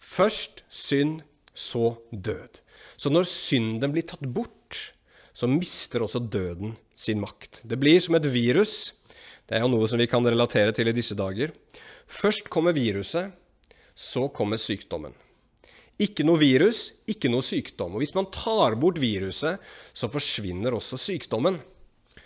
Først 0.00 0.64
synd, 0.70 1.22
så 1.54 1.96
død. 2.10 2.60
Så 2.96 3.12
når 3.12 3.28
synden 3.30 3.92
blir 3.94 4.06
tatt 4.08 4.24
bort, 4.34 4.63
så 5.34 5.48
mister 5.50 6.04
også 6.06 6.22
døden 6.22 6.76
sin 6.94 7.20
makt. 7.22 7.64
Det 7.66 7.78
blir 7.80 7.98
som 8.00 8.14
et 8.16 8.28
virus. 8.30 8.94
Det 9.44 9.58
er 9.58 9.64
jo 9.64 9.72
noe 9.72 9.88
som 9.90 10.00
vi 10.00 10.08
kan 10.08 10.24
relatere 10.24 10.72
til 10.72 10.88
i 10.88 10.96
disse 10.96 11.16
dager. 11.18 11.52
Først 12.06 12.48
kommer 12.52 12.76
viruset, 12.76 13.34
så 13.94 14.28
kommer 14.32 14.60
sykdommen. 14.62 15.12
Ikke 16.02 16.24
noe 16.26 16.40
virus, 16.40 16.88
ikke 17.10 17.30
noe 17.30 17.44
sykdom. 17.44 17.94
Og 17.94 18.02
hvis 18.02 18.14
man 18.16 18.30
tar 18.34 18.74
bort 18.78 18.98
viruset, 19.02 19.62
så 19.94 20.10
forsvinner 20.10 20.74
også 20.74 20.98
sykdommen. 20.98 21.60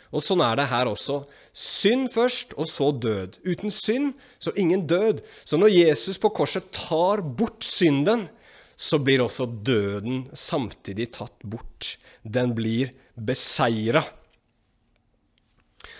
Og 0.08 0.24
sånn 0.24 0.40
er 0.40 0.56
det 0.56 0.68
her 0.70 0.88
også. 0.88 1.22
Synd 1.52 2.08
først, 2.14 2.54
og 2.56 2.68
så 2.72 2.88
død. 2.96 3.36
Uten 3.44 3.72
synd, 3.74 4.14
så 4.40 4.54
ingen 4.56 4.86
død. 4.88 5.20
Så 5.44 5.60
når 5.60 5.74
Jesus 5.74 6.20
på 6.20 6.32
korset 6.32 6.70
tar 6.72 7.20
bort 7.20 7.66
synden, 7.66 8.28
så 8.78 9.00
blir 9.02 9.24
også 9.24 9.48
døden 9.66 10.28
samtidig 10.38 11.10
tatt 11.16 11.42
bort. 11.42 11.96
Den 12.22 12.54
blir 12.54 12.92
beseira. 13.14 14.04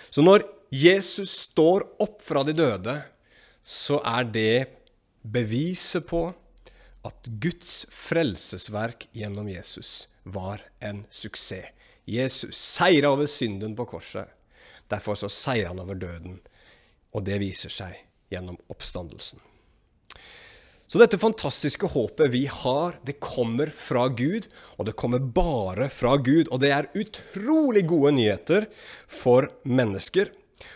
Så 0.09 0.23
når 0.23 0.45
Jesus 0.71 1.33
står 1.49 1.83
opp 1.99 2.21
fra 2.23 2.45
de 2.47 2.55
døde, 2.55 2.95
så 3.67 3.99
er 4.07 4.29
det 4.31 4.53
beviset 5.27 6.07
på 6.07 6.29
at 7.05 7.27
Guds 7.43 7.83
frelsesverk 7.91 9.09
gjennom 9.15 9.49
Jesus 9.51 10.07
var 10.23 10.63
en 10.79 11.03
suksess. 11.09 11.75
Jesus 12.09 12.57
seira 12.57 13.11
over 13.13 13.27
synden 13.29 13.75
på 13.77 13.85
korset. 13.85 14.31
Derfor 14.89 15.19
så 15.19 15.29
seira 15.29 15.69
han 15.69 15.83
over 15.83 15.99
døden, 15.99 16.39
og 17.13 17.27
det 17.27 17.37
viser 17.43 17.69
seg 17.69 17.99
gjennom 18.33 18.57
oppstandelsen. 18.71 19.43
Så 20.89 20.97
dette 20.97 21.19
fantastiske 21.21 21.85
håpet 21.93 22.31
vi 22.33 22.47
har, 22.49 22.95
det 23.05 23.19
kommer 23.21 23.69
fra 23.69 24.07
Gud, 24.09 24.47
og 24.81 24.87
det 24.87 24.95
kommer 24.97 25.21
bare 25.21 25.85
fra 25.93 26.15
Gud. 26.17 26.47
Og 26.49 26.63
det 26.63 26.71
er 26.73 26.87
utrolig 26.97 27.83
gode 27.91 28.15
nyheter 28.17 28.65
for 29.05 29.45
mennesker. 29.69 30.31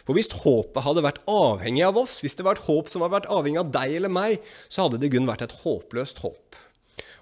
For 0.06 0.14
hvis 0.14 0.30
håpet 0.44 0.86
hadde 0.86 1.02
vært 1.02 1.24
avhengig 1.26 1.82
av 1.88 1.98
oss, 2.04 2.20
hvis 2.22 2.38
det 2.38 2.46
var 2.46 2.60
et 2.60 2.68
håp 2.68 2.92
som 2.92 3.02
hadde 3.02 3.16
vært 3.16 3.32
avhengig 3.34 3.64
av 3.64 3.72
deg 3.74 3.96
eller 3.98 4.14
meg, 4.14 4.44
så 4.70 4.86
hadde 4.86 5.00
det 5.02 5.10
kun 5.16 5.26
vært 5.26 5.48
et 5.48 5.56
håpløst 5.64 6.22
håp. 6.22 6.60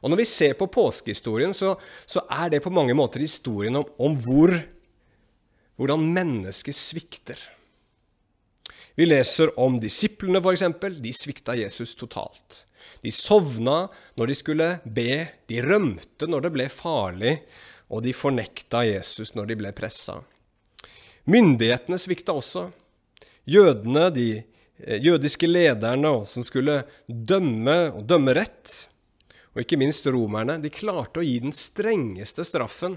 Og 0.02 0.12
når 0.12 0.20
vi 0.20 0.28
ser 0.28 0.58
på 0.60 0.68
påskehistorien, 0.74 1.56
så, 1.56 1.78
så 2.10 2.26
er 2.28 2.52
det 2.52 2.64
på 2.66 2.74
mange 2.76 2.96
måter 2.98 3.24
historien 3.24 3.80
om, 3.80 3.88
om 4.04 4.18
hvor, 4.20 4.52
hvordan 5.80 6.04
mennesket 6.12 6.76
svikter. 6.76 7.40
Vi 9.00 9.08
leser 9.08 9.54
om 9.62 9.80
disiplene, 9.80 10.44
f.eks. 10.44 10.68
De 11.00 11.16
svikta 11.16 11.56
Jesus 11.56 11.96
totalt. 11.96 12.66
De 13.04 13.12
sovna 13.14 13.86
når 14.20 14.32
de 14.32 14.38
skulle 14.38 14.70
be, 14.86 15.14
de 15.50 15.62
rømte 15.66 16.30
når 16.30 16.48
det 16.48 16.54
ble 16.56 16.68
farlig, 16.72 17.36
og 17.92 18.06
de 18.06 18.14
fornekta 18.16 18.86
Jesus 18.88 19.34
når 19.36 19.52
de 19.52 19.58
ble 19.60 19.74
pressa. 19.76 20.22
Myndighetene 21.30 22.00
svikta 22.02 22.34
også. 22.38 22.70
Jødene, 23.50 24.08
de 24.16 24.28
eh, 24.40 25.02
jødiske 25.04 25.50
lederne 25.50 26.14
som 26.30 26.46
skulle 26.46 26.82
dømme 27.08 27.78
og 27.92 28.06
dømme 28.10 28.36
rett, 28.38 28.76
og 29.52 29.66
ikke 29.66 29.80
minst 29.82 30.08
romerne, 30.08 30.58
de 30.64 30.72
klarte 30.72 31.20
å 31.20 31.26
gi 31.26 31.40
den 31.44 31.56
strengeste 31.56 32.46
straffen 32.48 32.96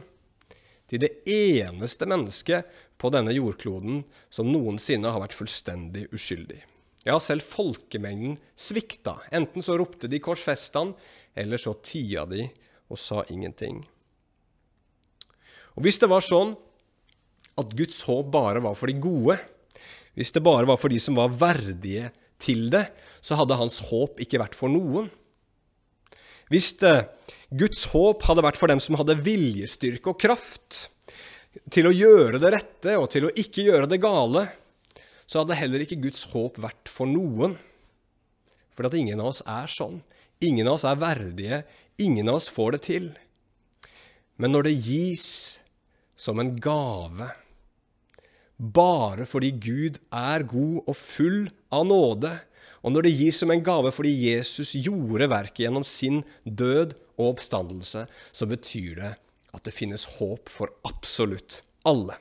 til 0.91 1.03
det 1.03 1.11
eneste 1.27 2.07
mennesket 2.07 2.71
på 3.01 3.11
denne 3.11 3.35
jordkloden 3.35 4.05
som 4.33 4.53
noensinne 4.53 5.11
har 5.11 5.25
vært 5.25 5.37
fullstendig 5.37 6.07
uskyldig. 6.15 6.61
Ja, 7.05 7.19
selv 7.21 7.45
folkemengden 7.45 8.39
svikta. 8.57 9.19
Enten 9.33 9.63
så 9.63 9.77
ropte 9.77 10.09
de 10.09 10.21
'korsfest 10.21 10.75
han', 10.75 10.95
eller 11.37 11.61
så 11.61 11.75
tia 11.83 12.25
de 12.25 12.49
og 12.89 12.99
sa 12.99 13.25
ingenting. 13.29 13.85
Og 15.77 15.83
Hvis 15.83 15.99
det 15.99 16.09
var 16.09 16.21
sånn 16.21 16.57
at 17.59 17.75
Guds 17.77 18.03
håp 18.03 18.31
bare 18.31 18.63
var 18.63 18.75
for 18.75 18.87
de 18.87 18.95
gode, 18.95 19.39
hvis 20.15 20.33
det 20.33 20.43
bare 20.43 20.67
var 20.67 20.79
for 20.79 20.89
de 20.89 20.99
som 20.99 21.15
var 21.19 21.29
verdige 21.29 22.11
til 22.39 22.71
det, 22.71 22.87
så 23.21 23.37
hadde 23.39 23.59
hans 23.59 23.81
håp 23.91 24.21
ikke 24.23 24.39
vært 24.39 24.55
for 24.55 24.69
noen. 24.71 25.11
Hvis 26.53 26.73
det, 26.79 27.09
Guds 27.51 27.85
håp 27.91 28.23
hadde 28.23 28.45
vært 28.45 28.59
for 28.61 28.71
dem 28.71 28.81
som 28.83 28.97
hadde 29.01 29.19
viljestyrke 29.19 30.13
og 30.13 30.21
kraft 30.21 30.89
til 31.71 31.89
å 31.89 31.95
gjøre 31.95 32.41
det 32.43 32.53
rette 32.55 32.97
og 32.99 33.09
til 33.11 33.27
å 33.27 33.33
ikke 33.35 33.67
gjøre 33.67 33.89
det 33.91 34.03
gale, 34.03 34.47
så 35.27 35.43
hadde 35.43 35.57
heller 35.59 35.85
ikke 35.85 36.03
Guds 36.05 36.27
håp 36.33 36.59
vært 36.63 36.91
for 36.91 37.09
noen. 37.11 37.57
For 38.75 38.89
at 38.89 38.97
ingen 38.99 39.23
av 39.23 39.33
oss 39.33 39.43
er 39.47 39.71
sånn. 39.71 40.03
Ingen 40.45 40.69
av 40.69 40.79
oss 40.79 40.87
er 40.89 41.01
verdige. 41.01 41.63
Ingen 42.03 42.29
av 42.29 42.41
oss 42.41 42.51
får 42.53 42.77
det 42.77 42.83
til. 42.89 43.09
Men 44.37 44.55
når 44.55 44.69
det 44.69 44.75
gis 44.83 45.29
som 46.19 46.41
en 46.43 46.55
gave, 46.59 47.31
bare 48.59 49.27
fordi 49.27 49.53
Gud 49.63 50.01
er 50.15 50.47
god 50.51 50.91
og 50.91 50.97
full 50.99 51.47
av 51.75 51.87
nåde, 51.87 52.33
og 52.85 52.93
når 52.93 53.07
det 53.07 53.15
gis 53.17 53.39
som 53.41 53.53
en 53.55 53.65
gave 53.65 53.93
fordi 53.95 54.13
Jesus 54.27 54.75
gjorde 54.77 55.31
verket 55.33 55.65
gjennom 55.65 55.87
sin 55.89 56.23
død 56.45 56.93
og 57.17 57.35
oppstandelse, 57.35 58.05
så 58.11 58.49
betyr 58.51 59.01
det 59.01 59.13
at 59.55 59.65
det 59.65 59.75
finnes 59.75 60.05
håp 60.19 60.51
for 60.53 60.75
absolutt 60.87 61.63
alle. 61.87 62.19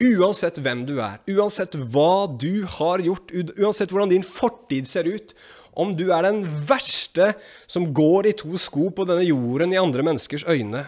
Uansett 0.00 0.56
hvem 0.64 0.86
du 0.88 0.94
er, 1.04 1.18
uansett 1.28 1.74
hva 1.92 2.24
du 2.40 2.64
har 2.78 3.02
gjort, 3.04 3.32
uansett 3.60 3.90
hvordan 3.92 4.14
din 4.14 4.24
fortid 4.24 4.88
ser 4.88 5.04
ut, 5.04 5.34
om 5.76 5.92
du 5.96 6.06
er 6.14 6.24
den 6.24 6.40
verste 6.68 7.34
som 7.68 7.90
går 7.94 8.30
i 8.30 8.36
to 8.40 8.56
sko 8.60 8.88
på 8.96 9.04
denne 9.08 9.26
jorden 9.26 9.74
i 9.74 9.80
andre 9.80 10.04
menneskers 10.06 10.46
øyne, 10.48 10.86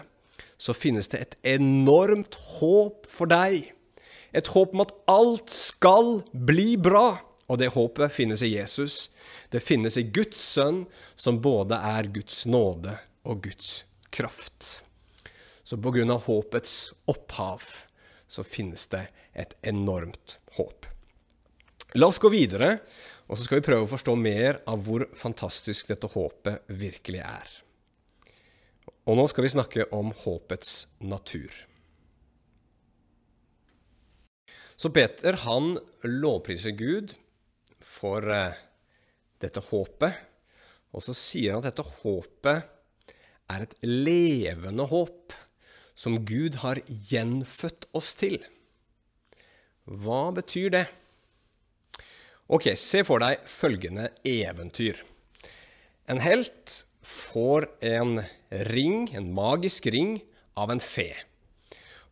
så 0.57 0.73
finnes 0.73 1.09
det 1.11 1.21
et 1.21 1.37
enormt 1.59 2.39
håp 2.57 3.05
for 3.09 3.29
deg. 3.29 3.69
Et 4.33 4.49
håp 4.49 4.73
om 4.73 4.81
at 4.81 4.93
alt 5.11 5.53
skal 5.53 6.23
bli 6.33 6.73
bra. 6.81 7.19
Og 7.51 7.59
det 7.59 7.73
håpet 7.75 8.13
finnes 8.15 8.41
i 8.41 8.53
Jesus. 8.55 9.11
Det 9.51 9.61
finnes 9.61 9.97
i 9.99 10.07
Guds 10.15 10.39
sønn, 10.41 10.85
som 11.15 11.41
både 11.43 11.77
er 11.77 12.09
Guds 12.15 12.45
nåde 12.49 12.95
og 13.27 13.43
Guds 13.45 13.83
kraft. 14.13 14.79
Så 15.63 15.77
på 15.77 15.93
grunn 15.93 16.11
av 16.13 16.25
håpets 16.25 16.93
opphav 17.11 17.61
så 18.33 18.45
finnes 18.45 18.87
det 18.89 19.05
et 19.37 19.53
enormt 19.61 20.39
håp. 20.57 20.87
La 21.93 22.09
oss 22.09 22.17
gå 22.21 22.31
videre, 22.33 22.79
og 23.29 23.37
så 23.37 23.45
skal 23.45 23.59
vi 23.59 23.67
prøve 23.67 23.85
å 23.85 23.91
forstå 23.91 24.15
mer 24.17 24.63
av 24.69 24.81
hvor 24.87 25.05
fantastisk 25.17 25.91
dette 25.91 26.09
håpet 26.09 26.65
virkelig 26.73 27.21
er. 27.21 27.51
Og 29.05 29.19
nå 29.19 29.27
skal 29.29 29.45
vi 29.45 29.53
snakke 29.53 29.85
om 29.93 30.09
håpets 30.23 30.87
natur. 31.05 31.53
Så 34.79 34.89
Peter 34.89 35.37
han 35.43 35.75
lovpriser 36.07 36.73
Gud 36.75 37.13
for 37.83 38.25
eh, 38.33 38.57
dette 39.43 39.61
håpet, 39.69 40.17
og 40.93 41.03
så 41.05 41.13
sier 41.17 41.53
han 41.53 41.61
at 41.61 41.69
dette 41.69 41.85
håpet 42.01 42.71
er 43.53 43.65
et 43.65 43.75
levende 43.85 44.87
håp 44.89 45.35
som 45.95 46.19
Gud 46.25 46.59
har 46.63 46.81
gjenfødt 46.87 47.87
oss 47.93 48.13
til. 48.17 48.39
Hva 49.85 50.31
betyr 50.35 50.73
det? 50.73 50.85
Ok, 52.53 52.73
se 52.79 53.03
for 53.07 53.23
deg 53.23 53.43
følgende 53.47 54.09
eventyr. 54.27 54.99
En 56.11 56.19
helt 56.23 56.83
får 57.03 57.67
en 57.83 58.17
ring, 58.71 59.07
en 59.15 59.29
magisk 59.35 59.87
ring, 59.91 60.17
av 60.53 60.69
en 60.69 60.81
fe. 60.83 61.09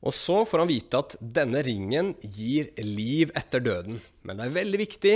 Og 0.02 0.16
så 0.18 0.40
får 0.50 0.64
han 0.64 0.72
vite 0.72 1.02
at 1.04 1.16
denne 1.22 1.62
ringen 1.66 2.16
gir 2.24 2.72
liv 2.82 3.30
etter 3.38 3.62
døden. 3.62 4.00
Men 4.26 4.40
det 4.40 4.48
er 4.48 4.56
veldig 4.56 4.80
viktig 4.82 5.14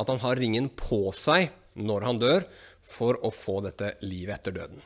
at 0.00 0.10
han 0.10 0.22
har 0.24 0.40
ringen 0.42 0.66
på 0.74 1.06
seg 1.14 1.52
når 1.78 2.08
han 2.08 2.18
dør, 2.22 2.48
for 2.84 3.16
å 3.24 3.30
få 3.32 3.62
dette 3.64 3.94
livet 4.04 4.36
etter 4.36 4.52
døden. 4.58 4.82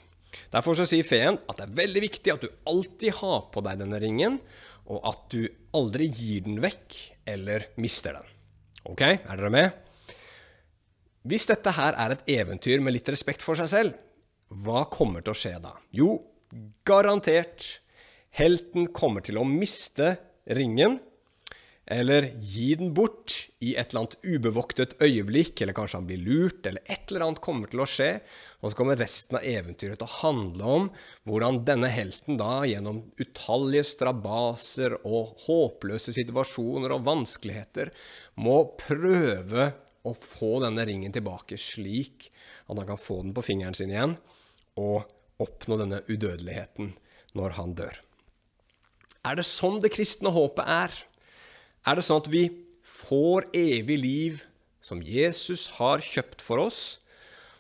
Derfor 0.53 0.77
så 0.79 0.87
sier 0.89 1.07
feen 1.07 1.39
at 1.49 1.59
det 1.59 1.67
er 1.67 1.77
veldig 1.83 2.03
viktig 2.05 2.33
at 2.33 2.45
du 2.45 2.49
alltid 2.69 3.17
har 3.21 3.47
på 3.53 3.63
deg 3.65 3.83
denne 3.83 4.01
ringen, 4.03 4.39
og 4.89 5.05
at 5.09 5.27
du 5.35 5.43
aldri 5.77 6.09
gir 6.09 6.47
den 6.47 6.61
vekk 6.65 6.97
eller 7.29 7.69
mister 7.81 8.17
den. 8.19 8.35
Ok, 8.89 9.03
er 9.05 9.35
dere 9.35 9.53
med? 9.53 9.73
Hvis 11.29 11.49
dette 11.51 11.75
her 11.77 11.97
er 12.01 12.15
et 12.15 12.31
eventyr 12.39 12.81
med 12.81 12.95
litt 12.97 13.09
respekt 13.13 13.45
for 13.45 13.59
seg 13.59 13.69
selv, 13.73 13.99
hva 14.49 14.87
kommer 14.89 15.21
til 15.25 15.35
å 15.35 15.37
skje 15.37 15.59
da? 15.61 15.75
Jo, 15.93 16.15
garantert. 16.89 17.67
Helten 18.39 18.89
kommer 18.97 19.25
til 19.25 19.41
å 19.41 19.45
miste 19.45 20.15
ringen 20.57 20.97
eller 21.89 22.27
gi 22.45 22.75
den 22.77 22.91
bort 22.93 23.33
i 23.65 23.71
et 23.81 23.91
eller 23.91 24.03
annet 24.03 24.17
ubevoktet 24.21 24.91
øyeblikk, 25.01 25.63
eller 25.65 25.77
kanskje 25.77 25.97
han 25.97 26.09
blir 26.11 26.21
lurt, 26.21 26.67
eller 26.69 26.85
et 26.85 27.09
eller 27.09 27.25
annet 27.25 27.41
kommer 27.45 27.71
til 27.73 27.81
å 27.81 27.89
skje. 27.89 28.11
Og 28.61 28.69
så 28.69 28.77
kommer 28.77 29.01
resten 29.01 29.39
av 29.39 29.47
eventyret 29.49 29.97
til 29.97 30.05
å 30.05 30.19
handle 30.19 30.75
om 30.75 30.91
hvordan 31.29 31.63
denne 31.65 31.89
helten 31.93 32.37
da, 32.41 32.61
gjennom 32.69 33.01
utallige 33.17 33.87
strabaser 33.89 34.99
og 35.01 35.41
håpløse 35.47 36.13
situasjoner 36.13 36.93
og 36.93 37.07
vanskeligheter, 37.09 37.95
må 38.37 38.61
prøve 38.77 39.71
å 40.05 40.13
få 40.13 40.59
denne 40.67 40.85
ringen 40.89 41.15
tilbake 41.15 41.57
slik 41.61 42.29
at 42.69 42.77
han 42.77 42.87
kan 42.89 43.01
få 43.01 43.23
den 43.25 43.33
på 43.37 43.47
fingeren 43.49 43.77
sin 43.77 43.95
igjen, 43.95 44.19
og 44.77 45.09
oppnå 45.41 45.81
denne 45.81 46.05
udødeligheten 46.05 46.93
når 47.39 47.57
han 47.57 47.75
dør. 47.81 47.97
Er 49.25 49.41
det 49.41 49.49
sånn 49.49 49.81
det 49.83 49.91
kristne 49.97 50.31
håpet 50.37 50.69
er? 50.69 50.93
Er 51.89 51.99
det 51.99 52.05
sånn 52.05 52.21
at 52.23 52.31
vi 52.33 52.45
får 52.85 53.49
evig 53.57 53.99
liv 54.03 54.45
som 54.85 55.01
Jesus 55.05 55.69
har 55.79 56.05
kjøpt 56.05 56.45
for 56.45 56.63
oss. 56.63 56.83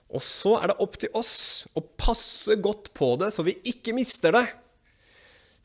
Og 0.08 0.22
så 0.24 0.54
er 0.60 0.70
det 0.70 0.78
opp 0.84 0.96
til 1.00 1.12
oss 1.16 1.66
å 1.76 1.82
passe 2.00 2.56
godt 2.64 2.92
på 2.96 3.14
det, 3.20 3.32
så 3.34 3.44
vi 3.44 3.58
ikke 3.68 3.96
mister 3.96 4.34
det. 4.36 4.46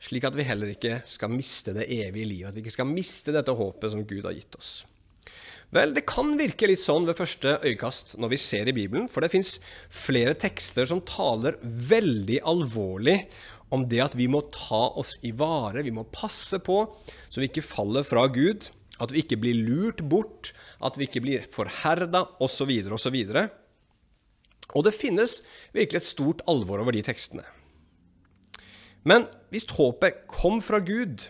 Slik 0.04 0.26
at 0.28 0.36
vi 0.36 0.44
heller 0.44 0.74
ikke 0.74 0.98
skal 1.08 1.32
miste 1.32 1.72
det 1.76 1.86
evige 1.88 2.28
livet, 2.28 2.50
at 2.50 2.58
vi 2.58 2.64
ikke 2.64 2.74
skal 2.74 2.90
miste 2.90 3.32
dette 3.32 3.54
håpet 3.56 3.94
som 3.94 4.04
Gud 4.04 4.26
har 4.28 4.36
gitt 4.36 4.58
oss. 4.58 4.82
Vel, 5.74 5.94
det 5.96 6.04
kan 6.06 6.36
virke 6.38 6.68
litt 6.68 6.82
sånn 6.82 7.06
ved 7.08 7.16
første 7.18 7.56
øyekast 7.64 8.14
når 8.20 8.34
vi 8.34 8.38
ser 8.38 8.68
i 8.70 8.74
Bibelen, 8.76 9.08
for 9.10 9.24
det 9.24 9.32
fins 9.32 9.56
flere 9.90 10.36
tekster 10.38 10.86
som 10.86 11.00
taler 11.08 11.56
veldig 11.62 12.42
alvorlig 12.46 13.16
om 13.72 13.86
det 13.88 14.00
at 14.04 14.14
vi 14.18 14.26
må 14.30 14.42
ta 14.52 14.86
oss 15.00 15.16
i 15.24 15.32
vare, 15.36 15.84
vi 15.84 15.94
må 15.94 16.04
passe 16.12 16.60
på 16.62 16.82
så 17.28 17.40
vi 17.40 17.48
ikke 17.48 17.64
faller 17.64 18.06
fra 18.06 18.26
Gud, 18.32 18.68
at 19.02 19.12
vi 19.12 19.24
ikke 19.24 19.40
blir 19.42 19.58
lurt 19.66 20.04
bort, 20.06 20.52
at 20.84 20.98
vi 20.98 21.08
ikke 21.08 21.22
blir 21.24 21.46
forherda, 21.54 22.24
osv., 22.44 22.70
osv. 22.94 23.18
Og 24.74 24.86
det 24.86 24.94
finnes 24.96 25.40
virkelig 25.74 26.02
et 26.02 26.08
stort 26.08 26.44
alvor 26.50 26.82
over 26.84 26.94
de 26.94 27.02
tekstene. 27.04 27.44
Men 29.04 29.26
hvis 29.52 29.66
håpet 29.74 30.24
kom 30.30 30.62
fra 30.64 30.80
Gud, 30.80 31.26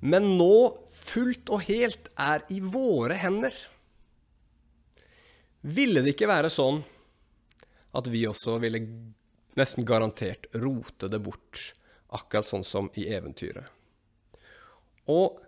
men 0.00 0.36
nå 0.38 0.76
fullt 0.92 1.50
og 1.52 1.66
helt 1.66 2.08
er 2.20 2.44
i 2.52 2.60
våre 2.62 3.18
hender, 3.20 3.54
ville 5.66 6.02
det 6.04 6.14
ikke 6.14 6.30
være 6.30 6.52
sånn 6.52 6.84
at 7.96 8.08
vi 8.12 8.22
også 8.28 8.58
ville 8.62 8.80
nesten 9.56 9.86
garantert 9.88 10.46
rote 10.54 11.08
det 11.10 11.20
bort, 11.24 11.72
akkurat 12.14 12.50
sånn 12.50 12.64
som 12.66 12.90
i 12.94 13.08
eventyret. 13.12 13.66
Og 15.10 15.40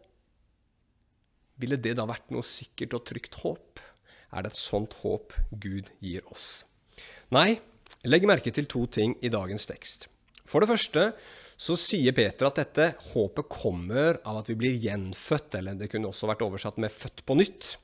ville 1.59 1.79
det 1.83 1.97
da 1.99 2.07
vært 2.07 2.31
noe 2.35 2.47
sikkert 2.47 2.95
og 2.99 3.07
trygt 3.09 3.41
håp? 3.43 3.83
Er 4.31 4.45
det 4.45 4.53
et 4.53 4.61
sånt 4.61 4.95
håp 5.03 5.35
Gud 5.51 5.91
gir 6.05 6.27
oss? 6.31 6.63
Nei, 7.35 7.59
legg 8.07 8.27
merke 8.29 8.53
til 8.55 8.69
to 8.71 8.85
ting 8.87 9.17
i 9.25 9.33
dagens 9.33 9.67
tekst. 9.69 10.07
For 10.49 10.63
det 10.63 10.71
første 10.71 11.11
så 11.59 11.75
sier 11.77 12.15
Peter 12.15 12.47
at 12.49 12.61
dette 12.61 12.93
håpet 13.11 13.51
kommer 13.51 14.21
av 14.23 14.41
at 14.41 14.49
vi 14.53 14.57
blir 14.61 14.79
gjenfødt, 14.79 15.59
eller 15.59 15.77
det 15.77 15.91
kunne 15.91 16.13
også 16.13 16.31
vært 16.31 16.45
oversatt 16.47 16.79
med 16.79 16.93
'født 16.95 17.25
på 17.27 17.35
nytt'. 17.35 17.77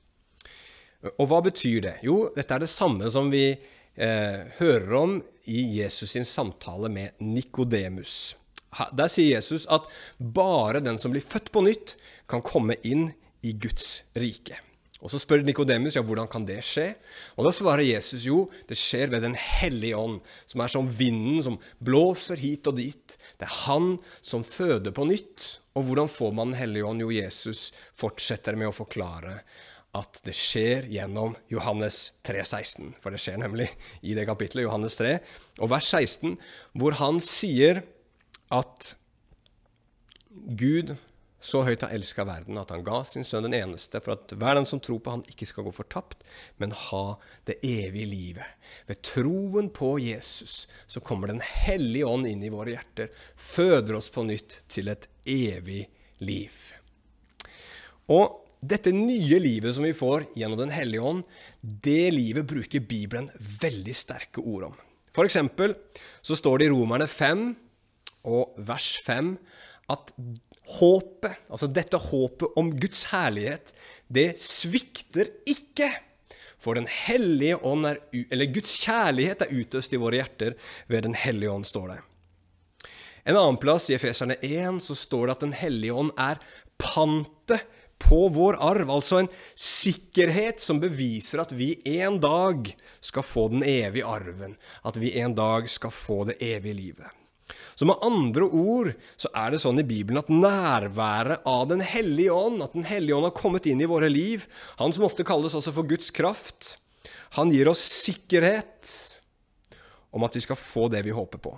Og 1.18 1.26
hva 1.28 1.42
betyr 1.44 1.80
det? 1.84 1.96
Jo, 2.06 2.30
dette 2.36 2.54
er 2.54 2.62
det 2.62 2.70
samme 2.70 3.10
som 3.10 3.28
vi 3.32 3.58
eh, 3.96 4.46
hører 4.58 4.94
om 4.98 5.18
i 5.44 5.64
Jesus 5.78 6.14
sin 6.14 6.26
samtale 6.28 6.90
med 6.92 7.20
Nikodemus. 7.20 8.34
Der 8.92 9.10
sier 9.12 9.36
Jesus 9.36 9.68
at 9.70 9.86
bare 10.18 10.82
den 10.82 10.98
som 10.98 11.14
blir 11.14 11.24
født 11.24 11.52
på 11.54 11.62
nytt, 11.64 11.96
kan 12.28 12.42
komme 12.42 12.78
inn 12.82 13.10
i 13.44 13.52
Guds 13.52 14.02
rike. 14.16 14.56
Og 15.04 15.12
Så 15.12 15.20
spør 15.20 15.42
Nikodemus 15.44 15.98
ja, 15.98 16.02
hvordan 16.02 16.30
kan 16.32 16.46
det 16.48 16.62
skje. 16.64 16.94
Og 17.36 17.44
Da 17.44 17.52
svarer 17.52 17.84
Jesus 17.84 18.24
jo 18.24 18.46
det 18.68 18.78
skjer 18.80 19.12
ved 19.12 19.20
Den 19.26 19.36
hellige 19.36 19.98
ånd, 20.00 20.22
som 20.48 20.64
er 20.64 20.72
som 20.72 20.88
vinden 20.88 21.42
som 21.44 21.58
blåser 21.78 22.40
hit 22.40 22.66
og 22.66 22.78
dit. 22.80 23.18
Det 23.36 23.44
er 23.44 23.58
Han 23.68 23.98
som 24.22 24.42
føder 24.44 24.96
på 24.96 25.04
nytt. 25.04 25.60
Og 25.76 25.84
hvordan 25.84 26.08
får 26.08 26.32
man 26.32 26.52
Den 26.52 26.60
hellige 26.62 26.88
ånd? 26.88 27.04
Jo, 27.04 27.12
Jesus 27.12 27.72
fortsetter 27.92 28.56
med 28.56 28.72
å 28.72 28.76
forklare 28.76 29.42
at 29.94 30.20
det 30.26 30.34
skjer 30.36 30.88
gjennom 30.90 31.36
Johannes 31.52 32.12
3,16. 32.26 32.92
For 33.02 33.14
det 33.14 33.22
skjer 33.22 33.40
nemlig 33.44 33.68
i 34.02 34.16
det 34.18 34.26
kapitlet, 34.28 34.66
Johannes 34.66 34.98
3, 34.98 35.16
og 35.62 35.70
vers 35.70 35.90
16, 35.94 36.36
hvor 36.74 36.98
han 36.98 37.22
sier 37.22 37.84
at 38.54 38.94
Gud 40.58 40.96
så 41.44 41.60
høyt 41.66 41.82
har 41.84 41.92
elska 41.92 42.24
verden 42.24 42.56
at 42.56 42.70
han 42.72 42.84
ga 42.86 43.02
sin 43.04 43.26
sønn 43.26 43.44
den 43.44 43.56
eneste, 43.58 44.00
for 44.00 44.16
at 44.16 44.32
hver 44.32 44.56
den 44.56 44.66
som 44.68 44.80
tror 44.82 45.02
på 45.04 45.12
han 45.12 45.24
ikke 45.28 45.48
skal 45.50 45.66
gå 45.66 45.74
fortapt, 45.76 46.22
men 46.56 46.72
ha 46.88 47.18
det 47.44 47.58
evige 47.60 48.08
livet. 48.08 48.70
Ved 48.88 49.02
troen 49.04 49.68
på 49.68 49.94
Jesus 50.00 50.64
så 50.88 51.02
kommer 51.04 51.28
Den 51.28 51.44
hellige 51.44 52.08
ånd 52.08 52.26
inn 52.26 52.42
i 52.42 52.52
våre 52.52 52.72
hjerter, 52.72 53.12
føder 53.36 53.98
oss 54.00 54.08
på 54.14 54.24
nytt 54.24 54.62
til 54.72 54.88
et 54.88 55.06
evig 55.28 55.84
liv. 56.24 56.56
Og 58.08 58.43
dette 58.70 58.92
nye 58.94 59.38
livet 59.42 59.74
som 59.76 59.84
vi 59.86 59.92
får 59.96 60.28
gjennom 60.38 60.60
Den 60.60 60.72
hellige 60.74 61.04
ånd, 61.04 61.24
det 61.60 62.12
livet 62.14 62.46
bruker 62.48 62.84
Bibelen 62.84 63.28
veldig 63.36 63.94
sterke 63.96 64.42
ord 64.42 64.70
om. 64.70 64.78
For 65.14 65.26
eksempel 65.28 65.76
så 66.24 66.36
står 66.38 66.60
det 66.60 66.68
i 66.68 66.74
Romerne 66.74 67.06
5 67.10 67.44
og 68.30 68.56
vers 68.66 68.94
5 69.04 69.34
at 69.92 70.14
håpet, 70.78 71.44
altså 71.52 71.68
dette 71.68 72.00
håpet 72.00 72.56
om 72.58 72.72
Guds 72.80 73.04
herlighet, 73.12 73.74
det 74.08 74.34
svikter 74.40 75.30
ikke. 75.48 75.90
For 76.58 76.78
Den 76.78 76.88
hellige 76.88 77.58
ånd 77.60 77.84
er, 77.84 78.00
eller 78.32 78.52
Guds 78.54 78.78
kjærlighet 78.80 79.44
er 79.44 79.52
utøst 79.52 79.92
i 79.92 80.00
våre 80.00 80.22
hjerter 80.22 80.56
ved 80.88 81.04
Den 81.04 81.14
hellige 81.14 81.52
ånd, 81.52 81.68
står 81.68 81.92
det. 81.92 82.00
En 83.24 83.36
annen 83.36 83.60
plass, 83.60 83.88
i 83.88 83.96
Efeserne 83.96 84.36
1, 84.40 84.80
så 84.84 84.96
står 84.96 85.26
det 85.26 85.36
at 85.36 85.44
Den 85.44 85.56
hellige 85.56 85.96
ånd 85.96 86.12
er 86.20 86.40
pantet 86.80 87.64
på 88.04 88.20
vår 88.32 88.58
arv. 88.60 88.92
Altså 88.92 89.22
en 89.22 89.32
sikkerhet 89.58 90.62
som 90.62 90.80
beviser 90.82 91.42
at 91.42 91.52
vi 91.56 91.74
en 91.96 92.20
dag 92.22 92.70
skal 93.04 93.26
få 93.26 93.48
den 93.52 93.64
evige 93.66 94.06
arven. 94.06 94.56
At 94.84 95.00
vi 95.00 95.14
en 95.20 95.36
dag 95.36 95.70
skal 95.72 95.94
få 95.94 96.22
det 96.30 96.38
evige 96.44 96.80
livet. 96.80 97.20
Så 97.74 97.86
med 97.88 97.98
andre 98.06 98.46
ord 98.46 98.92
så 99.18 99.28
er 99.34 99.52
det 99.52 99.60
sånn 99.64 99.82
i 99.82 99.86
Bibelen 99.86 100.20
at 100.20 100.30
nærværet 100.30 101.42
av 101.48 101.66
Den 101.68 101.82
hellige 101.84 102.32
ånd, 102.32 102.62
at 102.62 102.72
Den 102.76 102.86
hellige 102.86 103.16
ånd 103.16 103.28
har 103.28 103.36
kommet 103.36 103.66
inn 103.66 103.82
i 103.82 103.90
våre 103.90 104.08
liv, 104.08 104.46
han 104.78 104.94
som 104.94 105.06
ofte 105.08 105.26
kalles 105.26 105.56
også 105.58 105.74
for 105.74 105.88
Guds 105.90 106.12
kraft, 106.14 106.76
han 107.34 107.50
gir 107.50 107.68
oss 107.68 107.82
sikkerhet 107.82 108.92
om 110.14 110.22
at 110.22 110.36
vi 110.38 110.44
skal 110.44 110.58
få 110.58 110.86
det 110.92 111.02
vi 111.02 111.14
håper 111.14 111.42
på. 111.42 111.56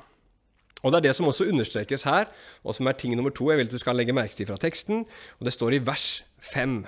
Og 0.85 0.93
Det 0.93 0.99
er 0.99 1.09
det 1.09 1.17
som 1.17 1.27
også 1.27 1.49
understrekes 1.49 2.03
her, 2.03 2.29
og 2.65 2.75
som 2.75 2.87
er 2.87 2.93
ting 2.93 3.17
nummer 3.17 3.31
to 3.31 3.51
jeg 3.51 3.59
vil 3.59 3.67
at 3.67 3.73
du 3.73 3.79
skal 3.79 3.97
legge 3.97 4.12
merke 4.12 4.37
til 4.37 4.47
fra 4.47 4.57
teksten. 4.57 5.07
og 5.39 5.45
Det 5.45 5.53
står 5.53 5.73
i 5.73 5.87
vers 5.87 6.25
5. 6.39 6.87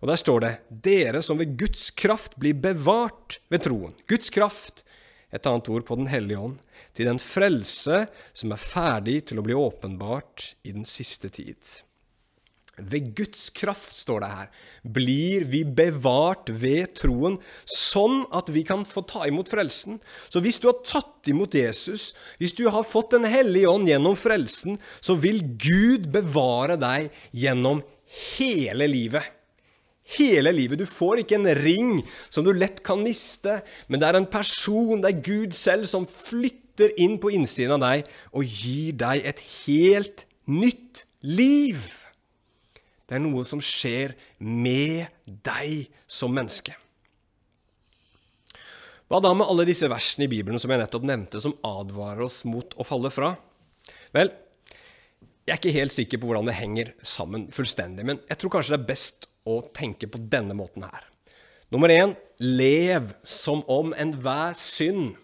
Og 0.00 0.08
Der 0.08 0.16
står 0.16 0.40
det:" 0.40 0.56
Dere 0.84 1.22
som 1.22 1.38
ved 1.38 1.56
Guds 1.58 1.90
kraft 1.90 2.38
blir 2.38 2.54
bevart 2.54 3.40
ved 3.50 3.62
troen. 3.62 3.94
Guds 4.08 4.30
kraft, 4.30 4.84
et 5.32 5.46
annet 5.46 5.68
ord 5.68 5.86
på 5.86 5.96
Den 5.96 6.06
hellige 6.06 6.38
ånd, 6.38 6.58
til 6.94 7.06
den 7.06 7.18
frelse 7.18 8.06
som 8.34 8.52
er 8.52 8.56
ferdig 8.56 9.26
til 9.26 9.38
å 9.38 9.42
bli 9.42 9.54
åpenbart 9.54 10.54
i 10.64 10.72
den 10.72 10.84
siste 10.84 11.28
tid. 11.28 11.56
Ved 12.80 13.10
Guds 13.12 13.50
kraft, 13.52 13.98
står 14.00 14.22
det 14.24 14.28
her, 14.32 14.46
blir 14.96 15.44
vi 15.52 15.60
bevart 15.68 16.48
ved 16.48 16.94
troen, 16.96 17.36
sånn 17.68 18.22
at 18.32 18.48
vi 18.54 18.62
kan 18.64 18.86
få 18.88 19.02
ta 19.04 19.26
imot 19.28 19.50
frelsen. 19.52 19.98
Så 20.32 20.40
hvis 20.40 20.56
du 20.62 20.70
har 20.70 20.78
tatt 20.80 21.28
imot 21.28 21.52
Jesus, 21.52 22.14
hvis 22.40 22.56
du 22.56 22.64
har 22.72 22.86
fått 22.88 23.12
Den 23.12 23.28
hellige 23.28 23.68
ånd 23.68 23.90
gjennom 23.90 24.16
frelsen, 24.16 24.78
så 25.04 25.18
vil 25.20 25.42
Gud 25.60 26.08
bevare 26.14 26.78
deg 26.80 27.12
gjennom 27.36 27.82
hele 28.38 28.88
livet. 28.88 29.26
Hele 30.16 30.48
livet. 30.56 30.80
Du 30.80 30.88
får 30.88 31.20
ikke 31.22 31.36
en 31.42 31.52
ring 31.60 31.98
som 32.32 32.44
du 32.44 32.54
lett 32.56 32.80
kan 32.84 33.04
miste, 33.04 33.60
men 33.86 34.00
det 34.00 34.08
er 34.08 34.16
en 34.16 34.30
person, 34.32 35.02
det 35.04 35.12
er 35.12 35.24
Gud 35.28 35.52
selv, 35.56 35.84
som 35.90 36.08
flytter 36.08 36.96
inn 36.96 37.18
på 37.20 37.34
innsiden 37.36 37.76
av 37.76 37.84
deg 37.84 38.08
og 38.32 38.48
gir 38.48 38.96
deg 39.04 39.28
et 39.28 39.44
helt 39.66 40.24
nytt 40.48 41.04
liv. 41.20 42.01
Det 43.12 43.18
er 43.18 43.26
noe 43.26 43.42
som 43.44 43.60
skjer 43.60 44.14
med 44.40 45.04
deg 45.44 45.90
som 46.08 46.32
menneske. 46.32 46.72
Hva 49.12 49.18
da 49.20 49.34
med 49.36 49.50
alle 49.52 49.66
disse 49.68 49.84
versene 49.92 50.24
i 50.24 50.30
Bibelen 50.32 50.56
som 50.56 50.72
jeg 50.72 50.80
nettopp 50.80 51.04
nevnte, 51.04 51.42
som 51.44 51.52
advarer 51.68 52.24
oss 52.24 52.38
mot 52.48 52.72
å 52.80 52.86
falle 52.88 53.10
fra? 53.12 53.34
Vel, 54.16 54.32
jeg 55.44 55.52
er 55.52 55.60
ikke 55.60 55.74
helt 55.76 55.92
sikker 55.92 56.22
på 56.22 56.30
hvordan 56.30 56.48
det 56.48 56.56
henger 56.56 56.94
sammen 57.04 57.50
fullstendig, 57.52 58.08
men 58.08 58.22
jeg 58.30 58.40
tror 58.40 58.54
kanskje 58.56 58.78
det 58.78 58.80
er 58.80 58.88
best 58.94 59.28
å 59.44 59.58
tenke 59.76 60.08
på 60.08 60.22
denne 60.32 60.56
måten 60.56 60.88
her. 60.88 61.04
Nummer 61.68 61.92
én 61.92 62.16
lev 62.40 63.12
som 63.28 63.60
om 63.68 63.92
enhver 63.92 64.56
synd 64.56 65.18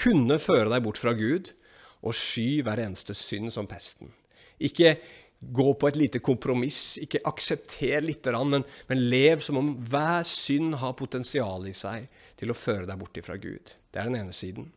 kunne 0.00 0.40
føre 0.40 0.72
deg 0.72 0.88
bort 0.88 1.04
fra 1.04 1.12
Gud, 1.12 1.52
og 2.00 2.16
sky 2.16 2.62
hver 2.64 2.80
eneste 2.88 3.12
synd 3.12 3.52
som 3.52 3.68
pesten. 3.68 4.14
Ikke 4.56 4.96
gå 5.40 5.74
på 5.74 5.88
et 5.88 5.98
lite 5.98 6.20
kompromiss. 6.24 6.98
Ikke 7.02 7.22
aksepter 7.28 8.02
lite 8.04 8.32
grann, 8.32 8.50
men, 8.50 8.64
men, 8.88 9.04
lev 9.10 9.42
som 9.44 9.60
om 9.60 9.74
hver 9.90 10.26
synd 10.28 10.78
har 10.82 10.98
potensial 10.98 11.68
i 11.68 11.74
seg 11.76 12.08
til 12.38 12.52
å 12.52 12.58
føre 12.58 12.88
deg 12.88 12.98
bort 13.00 13.20
ifra 13.20 13.38
Gud. 13.40 13.76
Det 13.90 14.00
er 14.00 14.10
den 14.10 14.18
ene 14.22 14.34
siden. 14.34 14.72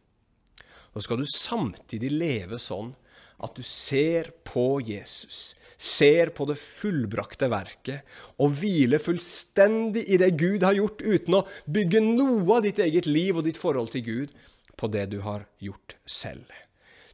Og 0.92 1.06
skal 1.06 1.22
du 1.22 1.28
samtidig 1.30 2.12
leve 2.12 2.60
sånn 2.60 2.94
at 3.42 3.56
du 3.58 3.64
ser 3.66 4.30
på 4.46 4.78
Jesus, 4.86 5.56
ser 5.82 6.30
på 6.36 6.46
det 6.46 6.60
fullbrakte 6.62 7.50
verket, 7.50 8.06
og 8.38 8.54
hviler 8.60 9.02
fullstendig 9.02 10.04
i 10.14 10.20
det 10.22 10.36
Gud 10.38 10.66
har 10.68 10.78
gjort, 10.78 11.02
uten 11.02 11.40
å 11.40 11.46
bygge 11.66 12.04
noe 12.06 12.46
av 12.60 12.68
ditt 12.68 12.82
eget 12.84 13.10
liv 13.10 13.40
og 13.40 13.48
ditt 13.48 13.58
forhold 13.58 13.96
til 13.96 14.06
Gud 14.06 14.36
på 14.78 14.92
det 14.94 15.08
du 15.16 15.24
har 15.26 15.48
gjort 15.64 15.98
selv. 16.06 16.46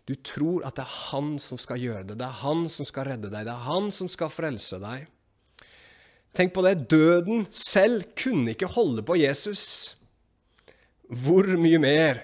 Du 0.08 0.16
tror 0.16 0.64
at 0.68 0.78
det 0.78 0.86
er 0.86 0.96
han 1.12 1.36
som 1.44 1.60
skal 1.60 1.82
gjøre 1.84 2.06
det. 2.08 2.18
Det 2.22 2.28
er 2.28 2.42
han 2.42 2.64
som 2.72 2.88
skal 2.88 3.10
redde 3.10 3.32
deg. 3.32 3.44
Det 3.44 3.54
er 3.54 3.66
han 3.68 3.90
som 3.92 4.08
skal 4.12 4.32
frelse 4.32 4.80
deg. 4.80 5.08
Tenk 6.38 6.54
på 6.56 6.64
det. 6.64 6.88
Døden 6.88 7.48
selv 7.52 8.08
kunne 8.16 8.54
ikke 8.54 8.72
holde 8.72 9.04
på 9.04 9.18
Jesus. 9.20 9.98
Hvor 11.12 11.48
mye 11.60 11.82
mer 11.82 12.24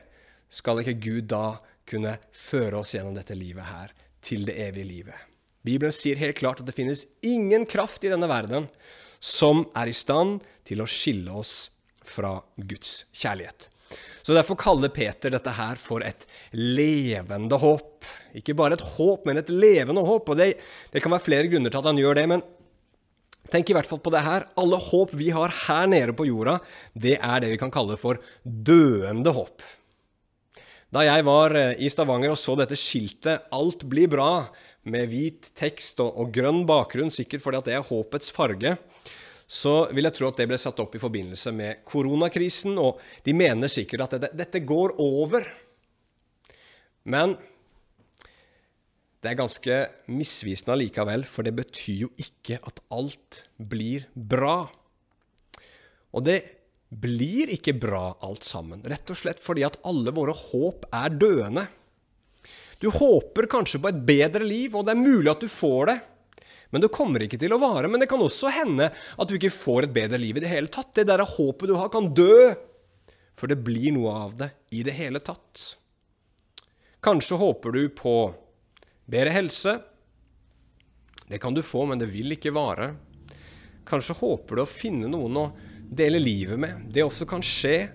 skal 0.54 0.80
ikke 0.80 1.00
Gud 1.02 1.28
da 1.34 1.60
kunne 1.90 2.16
føre 2.32 2.80
oss 2.80 2.94
gjennom 2.96 3.18
dette 3.18 3.36
livet 3.36 3.68
her, 3.68 3.92
til 4.24 4.48
det 4.48 4.56
evige 4.70 4.88
livet? 4.88 5.30
Bibelen 5.64 5.96
sier 5.96 6.20
helt 6.20 6.40
klart 6.40 6.62
at 6.62 6.68
det 6.68 6.76
finnes 6.76 7.06
ingen 7.24 7.66
kraft 7.68 8.04
i 8.04 8.12
denne 8.12 8.28
verden 8.32 8.68
som 9.24 9.64
er 9.80 9.92
i 9.92 9.96
stand 9.96 10.42
til 10.68 10.84
å 10.84 10.88
skille 10.90 11.32
oss 11.32 11.72
fra 12.04 12.36
Guds 12.60 13.06
kjærlighet. 13.16 13.70
Så 14.24 14.36
Derfor 14.36 14.60
kaller 14.60 14.92
Peter 14.92 15.32
dette 15.32 15.56
her 15.56 15.80
for 15.80 16.04
et 16.04 16.26
levende 16.54 17.58
håp. 17.60 18.08
Ikke 18.38 18.56
bare 18.58 18.78
et 18.78 18.88
håp, 18.96 19.28
men 19.28 19.42
et 19.42 19.52
levende 19.54 20.04
håp. 20.06 20.30
Og 20.30 20.40
det, 20.40 20.54
det 20.94 21.04
kan 21.04 21.14
være 21.14 21.28
flere 21.28 21.50
grunner 21.52 21.74
til 21.74 21.82
at 21.82 21.90
han 21.92 22.02
gjør 22.02 22.20
det. 22.20 22.28
men 22.34 22.46
Tenk 23.52 23.70
i 23.70 23.76
hvert 23.76 23.90
fall 23.90 24.02
på 24.02 24.14
det 24.14 24.24
her. 24.26 24.48
Alle 24.58 24.80
håp 24.80 25.14
vi 25.20 25.30
har 25.36 25.54
her 25.68 25.88
nede 25.92 26.16
på 26.16 26.26
jorda, 26.30 26.58
det 26.96 27.18
er 27.20 27.44
det 27.44 27.52
vi 27.52 27.60
kan 27.62 27.74
kalle 27.74 28.00
for 28.00 28.22
døende 28.44 29.34
håp. 29.36 29.66
Da 30.94 31.04
jeg 31.06 31.26
var 31.26 31.56
eh, 31.58 31.76
i 31.82 31.90
Stavanger 31.90 32.34
og 32.34 32.38
så 32.38 32.56
dette 32.58 32.78
skiltet 32.78 33.50
'Alt 33.52 33.86
blir 33.90 34.12
bra', 34.12 34.46
med 34.84 35.08
hvit 35.08 35.52
tekst 35.56 36.02
og, 36.04 36.12
og 36.20 36.32
grønn 36.36 36.66
bakgrunn, 36.68 37.12
sikkert 37.14 37.44
fordi 37.44 37.60
at 37.60 37.68
det 37.70 37.76
er 37.78 37.86
håpets 37.88 38.34
farge, 38.36 38.76
så 39.48 39.74
vil 39.96 40.08
jeg 40.08 40.18
tro 40.18 40.28
at 40.28 40.40
det 40.42 40.48
ble 40.50 40.58
satt 40.60 40.80
opp 40.84 40.96
i 40.98 41.02
forbindelse 41.02 41.54
med 41.56 41.84
koronakrisen. 41.88 42.76
Og 42.82 43.00
de 43.24 43.36
mener 43.38 43.72
sikkert 43.72 44.08
at 44.08 44.16
dette, 44.18 44.32
dette 44.40 44.64
går 44.66 44.96
over. 45.04 45.46
Men 47.04 47.36
det 49.24 49.32
er 49.32 49.40
ganske 49.40 49.78
misvisende 50.12 50.76
allikevel, 50.76 51.24
for 51.28 51.48
det 51.48 51.56
betyr 51.56 52.06
jo 52.06 52.10
ikke 52.20 52.60
at 52.60 52.82
alt 52.92 53.46
blir 53.56 54.08
bra. 54.14 54.66
Og 56.14 56.26
det 56.26 56.40
blir 56.94 57.54
ikke 57.56 57.76
bra 57.80 58.18
alt 58.26 58.46
sammen, 58.46 58.84
rett 58.86 59.10
og 59.10 59.18
slett 59.18 59.40
fordi 59.42 59.64
at 59.66 59.80
alle 59.88 60.14
våre 60.14 60.36
håp 60.36 60.86
er 60.94 61.16
døende. 61.16 61.66
Du 62.84 62.90
håper 62.92 63.48
kanskje 63.48 63.80
på 63.80 63.94
et 63.94 64.02
bedre 64.04 64.44
liv, 64.44 64.76
og 64.76 64.84
det 64.86 64.92
er 64.92 65.00
mulig 65.00 65.32
at 65.32 65.44
du 65.44 65.48
får 65.48 65.88
det. 65.88 65.98
Men 66.74 66.84
det 66.84 66.92
kommer 66.92 67.24
ikke 67.24 67.40
til 67.40 67.54
å 67.56 67.62
vare. 67.62 67.88
Men 67.88 68.02
det 68.02 68.10
kan 68.12 68.22
også 68.22 68.52
hende 68.52 68.90
at 68.92 69.30
du 69.30 69.38
ikke 69.38 69.54
får 69.54 69.88
et 69.88 69.96
bedre 69.96 70.20
liv 70.20 70.40
i 70.40 70.44
det 70.44 70.52
hele 70.52 70.72
tatt. 70.74 70.92
Det 70.98 71.06
der 71.08 71.22
håpet 71.22 71.70
du 71.70 71.78
har, 71.78 71.92
kan 71.94 72.10
dø. 72.18 72.50
For 73.40 73.48
det 73.50 73.62
blir 73.64 73.94
noe 73.96 74.18
av 74.26 74.36
det 74.42 74.50
i 74.76 74.82
det 74.86 74.98
hele 74.98 75.22
tatt. 75.24 75.78
Kanskje 77.04 77.36
håper 77.36 77.74
du 77.76 77.82
på 77.92 78.16
bedre 79.12 79.34
helse. 79.36 79.74
Det 81.28 81.40
kan 81.44 81.54
du 81.54 81.60
få, 81.66 81.84
men 81.90 82.00
det 82.00 82.08
vil 82.14 82.32
ikke 82.36 82.54
vare. 82.56 82.94
Kanskje 83.84 84.16
håper 84.22 84.56
du 84.56 84.64
å 84.64 84.70
finne 84.70 85.10
noen 85.12 85.40
å 85.42 85.46
dele 85.84 86.22
livet 86.24 86.62
med. 86.64 86.86
Det 86.88 87.04
også 87.04 87.28
kan 87.28 87.44
skje. 87.44 87.90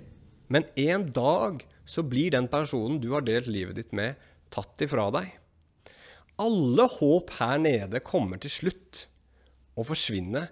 Men 0.53 0.69
en 0.77 1.07
dag 1.13 1.65
så 1.89 2.05
blir 2.05 2.35
den 2.37 2.51
personen 2.53 3.01
du 3.01 3.11
har 3.15 3.25
delt 3.25 3.49
livet 3.49 3.81
ditt 3.81 3.97
med, 3.97 4.21
tatt 4.53 4.85
ifra 4.85 5.09
deg. 5.17 5.33
Alle 6.41 6.89
håp 6.99 7.33
her 7.41 7.57
nede 7.61 8.05
kommer 8.05 8.41
til 8.41 8.53
slutt 8.53 9.07
å 9.79 9.85
forsvinne, 9.89 10.45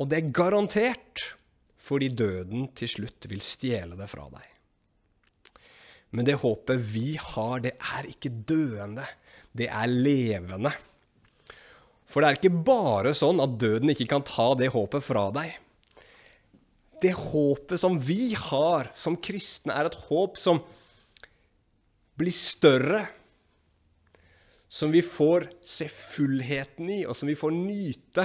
og 0.00 0.10
det 0.10 0.18
er 0.18 0.34
garantert 0.34 1.28
fordi 1.84 2.08
døden 2.16 2.70
til 2.76 2.90
slutt 2.90 3.28
vil 3.28 3.44
stjele 3.44 3.96
det 3.98 4.08
fra 4.08 4.26
deg. 4.32 4.53
Men 6.14 6.26
det 6.28 6.38
håpet 6.44 6.78
vi 6.94 7.16
har, 7.18 7.62
det 7.64 7.74
er 7.74 8.06
ikke 8.06 8.30
døende, 8.46 9.06
det 9.54 9.66
er 9.66 9.90
levende. 9.90 10.70
For 12.06 12.22
det 12.22 12.28
er 12.28 12.38
ikke 12.38 12.64
bare 12.66 13.14
sånn 13.18 13.42
at 13.42 13.56
døden 13.58 13.90
ikke 13.90 14.06
kan 14.12 14.26
ta 14.26 14.52
det 14.58 14.70
håpet 14.74 15.02
fra 15.02 15.26
deg. 15.34 15.56
Det 17.02 17.10
håpet 17.18 17.80
som 17.80 17.98
vi 17.98 18.32
har 18.38 18.92
som 18.96 19.18
kristne, 19.18 19.74
er 19.74 19.90
et 19.90 19.98
håp 20.06 20.38
som 20.40 20.62
blir 22.14 22.34
større 22.34 23.02
som 24.74 24.90
vi 24.90 25.02
får 25.06 25.48
se 25.66 25.86
fullheten 25.90 26.88
i, 26.90 27.02
og 27.06 27.14
som 27.18 27.30
vi 27.30 27.36
får 27.38 27.52
nyte 27.54 28.24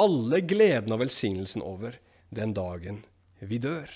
alle 0.00 0.40
gleden 0.44 0.92
og 0.92 1.00
velsignelsen 1.04 1.64
over 1.64 1.96
den 2.32 2.52
dagen 2.56 3.02
vi 3.40 3.60
dør. 3.60 3.88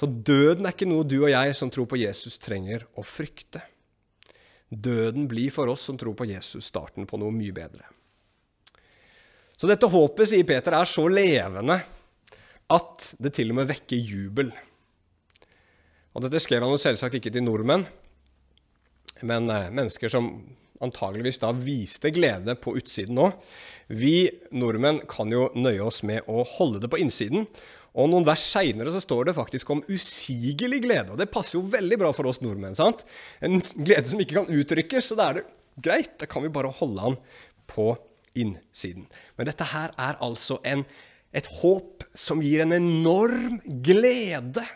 Så 0.00 0.08
døden 0.08 0.64
er 0.64 0.72
ikke 0.72 0.88
noe 0.88 1.04
du 1.04 1.18
og 1.18 1.28
jeg 1.28 1.52
som 1.58 1.68
tror 1.68 1.84
på 1.90 1.98
Jesus, 2.00 2.38
trenger 2.40 2.86
å 2.96 3.04
frykte. 3.04 3.60
døden 4.70 5.26
blir 5.28 5.50
for 5.50 5.68
oss 5.68 5.82
som 5.82 5.96
tror 5.98 6.14
på 6.14 6.28
Jesus, 6.30 6.70
starten 6.70 7.04
på 7.06 7.18
noe 7.18 7.34
mye 7.34 7.52
bedre. 7.52 7.84
Så 9.58 9.68
dette 9.68 9.90
håpet, 9.90 10.30
sier 10.30 10.46
Peter, 10.46 10.72
er 10.72 10.88
så 10.88 11.04
levende 11.10 11.80
at 12.70 13.10
det 13.18 13.34
til 13.36 13.50
og 13.50 13.58
med 13.58 13.68
vekker 13.68 13.98
jubel. 13.98 14.54
Og 16.14 16.24
Dette 16.24 16.40
skrev 16.40 16.64
han 16.64 16.72
jo 16.72 16.80
selvsagt 16.80 17.18
ikke 17.18 17.32
til 17.34 17.44
nordmenn, 17.44 17.84
men 19.26 19.50
eh, 19.52 19.68
mennesker 19.68 20.08
som 20.08 20.30
antageligvis 20.80 21.42
da 21.42 21.50
viste 21.52 22.08
glede 22.14 22.54
på 22.56 22.72
utsiden 22.78 23.20
òg. 23.20 23.36
Vi 23.92 24.30
nordmenn 24.54 25.02
kan 25.10 25.28
jo 25.34 25.50
nøye 25.58 25.82
oss 25.84 26.00
med 26.08 26.24
å 26.30 26.46
holde 26.56 26.80
det 26.80 26.88
på 26.88 27.02
innsiden. 27.02 27.44
Og 27.98 28.10
noen 28.10 28.26
vers 28.26 28.42
seinere 28.52 28.92
står 29.02 29.30
det 29.30 29.36
faktisk 29.38 29.70
om 29.74 29.82
usigelig 29.90 30.82
glede. 30.84 31.14
Og 31.14 31.18
det 31.18 31.30
passer 31.32 31.58
jo 31.58 31.66
veldig 31.72 31.98
bra 31.98 32.12
for 32.14 32.30
oss 32.30 32.42
nordmenn. 32.44 32.78
sant? 32.78 33.02
En 33.42 33.58
glede 33.74 34.08
som 34.12 34.22
ikke 34.22 34.38
kan 34.38 34.52
uttrykkes. 34.60 35.10
Så 35.10 35.18
da 35.18 35.30
er 35.30 35.40
det 35.40 35.46
greit. 35.82 36.14
Da 36.22 36.28
kan 36.30 36.44
vi 36.44 36.52
bare 36.54 36.70
holde 36.80 37.06
han 37.08 37.18
på 37.70 37.92
innsiden. 38.38 39.08
Men 39.36 39.50
dette 39.50 39.66
her 39.72 39.94
er 39.98 40.20
altså 40.22 40.60
en, 40.66 40.84
et 41.34 41.48
håp 41.60 42.04
som 42.14 42.42
gir 42.44 42.62
en 42.62 42.76
enorm 42.76 43.58
glede. 43.82 44.66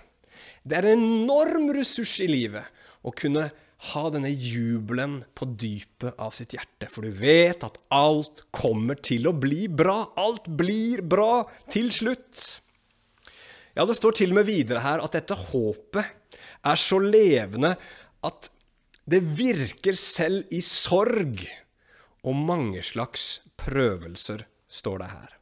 Det 0.65 0.79
er 0.79 0.91
en 0.91 1.05
enorm 1.05 1.71
ressurs 1.77 2.17
i 2.25 2.31
livet 2.31 2.67
å 3.05 3.13
kunne 3.15 3.51
ha 3.93 4.03
denne 4.09 4.31
jubelen 4.31 5.19
på 5.37 5.47
dypet 5.61 6.17
av 6.17 6.33
sitt 6.33 6.55
hjerte, 6.57 6.89
for 6.89 7.05
du 7.05 7.13
vet 7.19 7.67
at 7.67 7.77
alt 7.93 8.47
kommer 8.55 8.97
til 8.97 9.29
å 9.29 9.35
bli 9.37 9.67
bra. 9.69 10.07
Alt 10.17 10.49
blir 10.49 11.05
bra 11.05 11.45
til 11.73 11.93
slutt. 11.93 12.64
Ja, 13.75 13.85
det 13.87 13.97
står 13.99 14.15
til 14.21 14.33
og 14.33 14.39
med 14.39 14.49
videre 14.49 14.83
her 14.85 15.03
at 15.03 15.17
dette 15.17 15.37
håpet 15.51 16.39
er 16.65 16.81
så 16.81 17.01
levende 17.03 17.75
at 18.25 18.51
det 19.11 19.21
virker 19.37 19.97
selv 19.99 20.47
i 20.55 20.63
sorg. 20.65 21.43
Og 22.25 22.37
mange 22.39 22.81
slags 22.87 23.43
prøvelser, 23.61 24.47
står 24.69 25.03
det 25.03 25.11
her. 25.11 25.35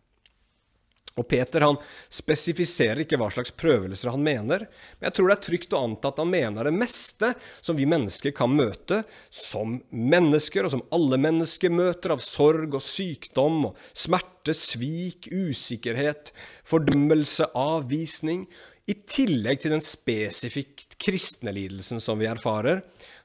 Og 1.20 1.26
Peter 1.28 1.64
han 1.66 1.76
spesifiserer 2.12 3.02
ikke 3.02 3.18
hva 3.20 3.28
slags 3.34 3.52
prøvelser 3.58 4.12
han 4.14 4.24
mener, 4.24 4.64
men 4.96 5.08
jeg 5.10 5.16
tror 5.18 5.28
det 5.28 5.36
er 5.36 5.44
trygt 5.44 5.76
å 5.76 5.82
anta 5.84 6.08
at 6.08 6.22
han 6.22 6.32
mener 6.32 6.68
det 6.68 6.72
meste 6.72 7.34
som 7.60 7.76
vi 7.76 7.88
mennesker 7.88 8.32
kan 8.36 8.52
møte 8.56 9.02
som 9.28 9.76
mennesker, 9.90 10.64
og 10.64 10.72
som 10.72 10.84
alle 10.94 11.20
mennesker 11.20 11.74
møter, 11.74 12.14
av 12.16 12.24
sorg 12.24 12.78
og 12.78 12.84
sykdom 12.84 13.68
og 13.70 13.86
smerte, 13.92 14.56
svik, 14.56 15.28
usikkerhet, 15.28 16.32
fordømmelse, 16.68 17.50
avvisning, 17.52 18.46
i 18.90 18.96
tillegg 19.06 19.60
til 19.62 19.76
den 19.76 19.84
spesifikt 19.84 20.96
kristne 21.00 21.52
lidelsen 21.54 22.00
som 22.02 22.18
vi 22.18 22.26
erfarer 22.26 22.80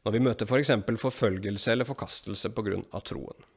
når 0.06 0.14
vi 0.14 0.22
møter 0.28 0.46
f.eks. 0.46 0.76
For 0.86 1.08
forfølgelse 1.08 1.74
eller 1.74 1.88
forkastelse 1.88 2.52
pga. 2.54 2.84
troen. 3.02 3.48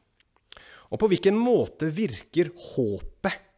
Og 0.90 0.98
på 0.98 1.10
hvilken 1.12 1.36
måte 1.38 1.90
virker 1.94 2.50
håpet 2.72 3.49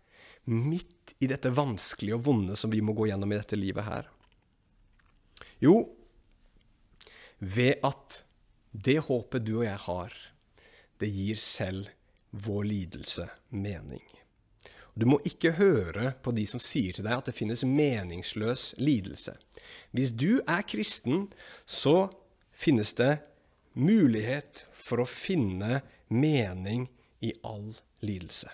midt 0.50 1.14
i 1.22 1.28
dette 1.30 1.52
vanskelige 1.54 2.16
og 2.18 2.26
vonde 2.26 2.56
som 2.58 2.72
vi 2.72 2.82
må 2.84 2.94
gå 2.96 3.08
gjennom 3.10 3.32
i 3.32 3.38
dette 3.38 3.58
livet 3.58 3.86
her? 3.86 4.08
Jo, 5.62 5.76
ved 7.38 7.82
at 7.86 8.22
det 8.72 8.98
håpet 9.06 9.44
du 9.46 9.58
og 9.60 9.66
jeg 9.66 9.78
har, 9.86 10.14
det 10.98 11.10
gir 11.10 11.38
selv 11.38 11.90
vår 12.30 12.64
lidelse 12.70 13.28
mening. 13.50 14.02
Du 14.94 15.06
må 15.08 15.18
ikke 15.24 15.54
høre 15.56 16.12
på 16.22 16.34
de 16.36 16.44
som 16.48 16.60
sier 16.60 16.96
til 16.96 17.06
deg 17.06 17.16
at 17.16 17.28
det 17.30 17.36
finnes 17.36 17.64
meningsløs 17.64 18.72
lidelse. 18.80 19.34
Hvis 19.92 20.12
du 20.12 20.42
er 20.44 20.64
kristen, 20.68 21.30
så 21.64 22.10
finnes 22.52 22.92
det 22.98 23.22
mulighet 23.72 24.66
for 24.76 25.00
å 25.00 25.08
finne 25.08 25.80
mening 26.12 26.90
i 27.24 27.32
all 27.46 27.72
lidelse. 28.04 28.50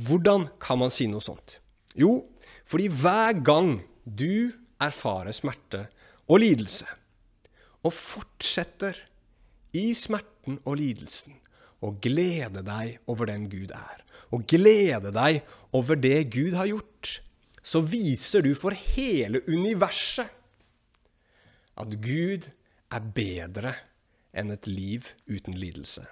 Hvordan 0.00 0.48
kan 0.62 0.80
man 0.80 0.92
si 0.92 1.08
noe 1.10 1.20
sånt? 1.20 1.58
Jo, 1.98 2.22
fordi 2.68 2.88
hver 2.88 3.40
gang 3.44 3.80
du 4.04 4.52
erfarer 4.80 5.34
smerte 5.36 5.84
og 6.30 6.40
lidelse, 6.40 6.86
og 7.84 7.92
fortsetter 7.92 8.96
i 9.76 9.90
smerten 9.96 10.60
og 10.64 10.78
lidelsen, 10.80 11.36
og 11.84 12.00
glede 12.04 12.62
deg 12.64 13.00
over 13.10 13.28
den 13.28 13.48
Gud 13.52 13.72
er, 13.76 14.04
og 14.30 14.46
glede 14.48 15.12
deg 15.12 15.42
over 15.76 15.98
det 15.98 16.30
Gud 16.32 16.56
har 16.56 16.70
gjort, 16.70 17.20
så 17.62 17.82
viser 17.84 18.44
du 18.44 18.54
for 18.56 18.72
hele 18.72 19.42
universet 19.48 20.30
at 21.80 21.92
Gud 22.02 22.48
er 22.90 23.12
bedre 23.16 23.74
enn 24.36 24.52
et 24.54 24.66
liv 24.68 25.12
uten 25.28 25.56
lidelse. 25.56 26.04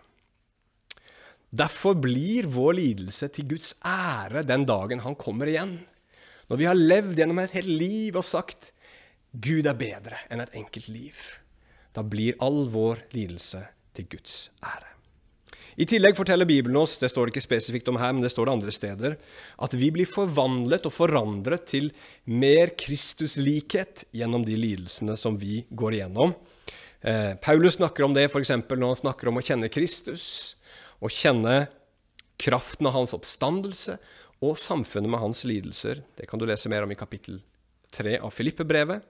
Derfor 1.48 1.96
blir 1.96 2.48
vår 2.52 2.76
lidelse 2.76 3.30
til 3.32 3.46
Guds 3.54 3.72
ære 3.86 4.44
den 4.44 4.66
dagen 4.68 5.00
han 5.00 5.16
kommer 5.16 5.48
igjen. 5.48 5.78
Når 6.48 6.60
vi 6.60 6.68
har 6.68 6.76
levd 6.76 7.16
gjennom 7.16 7.40
et 7.40 7.56
helt 7.56 7.72
liv 7.72 8.16
og 8.16 8.24
sagt 8.24 8.72
'Gud 9.32 9.66
er 9.68 9.76
bedre 9.76 10.20
enn 10.32 10.40
et 10.40 10.54
enkelt 10.56 10.88
liv', 10.88 11.40
da 11.92 12.02
blir 12.02 12.36
all 12.40 12.68
vår 12.72 13.04
lidelse 13.12 13.60
til 13.94 14.08
Guds 14.08 14.50
ære. 14.64 14.88
I 15.78 15.86
tillegg 15.86 16.16
forteller 16.18 16.48
Bibelen 16.48 16.76
oss, 16.80 16.96
det 16.98 17.10
står 17.12 17.28
det 17.28 17.36
ikke 17.36 17.44
spesifikt 17.44 17.88
om 17.88 18.00
her, 18.00 18.12
men 18.12 18.24
det 18.24 18.32
står 18.32 18.48
det 18.48 18.54
andre 18.56 18.72
steder, 18.74 19.16
at 19.62 19.74
vi 19.78 19.92
blir 19.94 20.10
forvandlet 20.10 20.88
og 20.88 20.92
forandret 20.92 21.68
til 21.70 21.92
mer 22.26 22.74
Kristuslikhet 22.74 24.08
gjennom 24.10 24.42
de 24.44 24.56
lidelsene 24.58 25.14
som 25.16 25.38
vi 25.38 25.62
går 25.70 26.00
igjennom. 26.00 26.34
Eh, 27.00 27.36
Paulus 27.38 27.78
snakker 27.78 28.04
om 28.04 28.16
det 28.16 28.26
f.eks. 28.26 28.50
når 28.50 28.88
han 28.88 29.02
snakker 29.04 29.30
om 29.30 29.38
å 29.38 29.44
kjenne 29.44 29.70
Kristus 29.70 30.57
og 30.98 31.12
kjenne 31.14 31.66
kraften 32.38 32.88
av 32.88 32.96
hans 32.96 33.14
oppstandelse 33.16 33.98
og 34.44 34.58
samfunnet 34.60 35.10
med 35.10 35.22
hans 35.22 35.44
lidelser. 35.48 36.02
Det 36.16 36.28
kan 36.30 36.38
du 36.38 36.46
lese 36.46 36.70
mer 36.70 36.86
om 36.86 36.92
i 36.94 36.98
kapittel 36.98 37.40
3 37.94 38.18
av 38.22 38.34
Filippe-brevet. 38.34 39.04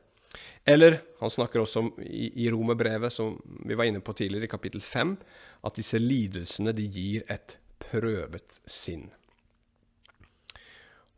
Eller 0.69 1.01
han 1.21 1.33
snakker 1.33 1.63
også 1.63 1.83
om 1.83 1.91
i, 2.05 2.29
i 2.45 2.51
Romerbrevet, 2.53 3.13
som 3.13 3.37
vi 3.65 3.77
var 3.77 3.89
inne 3.89 4.03
på 4.05 4.13
tidligere, 4.17 4.49
i 4.49 4.53
kapittel 4.53 4.85
5, 4.85 5.17
at 5.65 5.79
disse 5.79 6.01
lidelsene 6.01 6.75
de 6.77 6.85
gir 6.85 7.25
et 7.33 7.57
prøvet 7.81 8.61
sinn. 8.69 9.09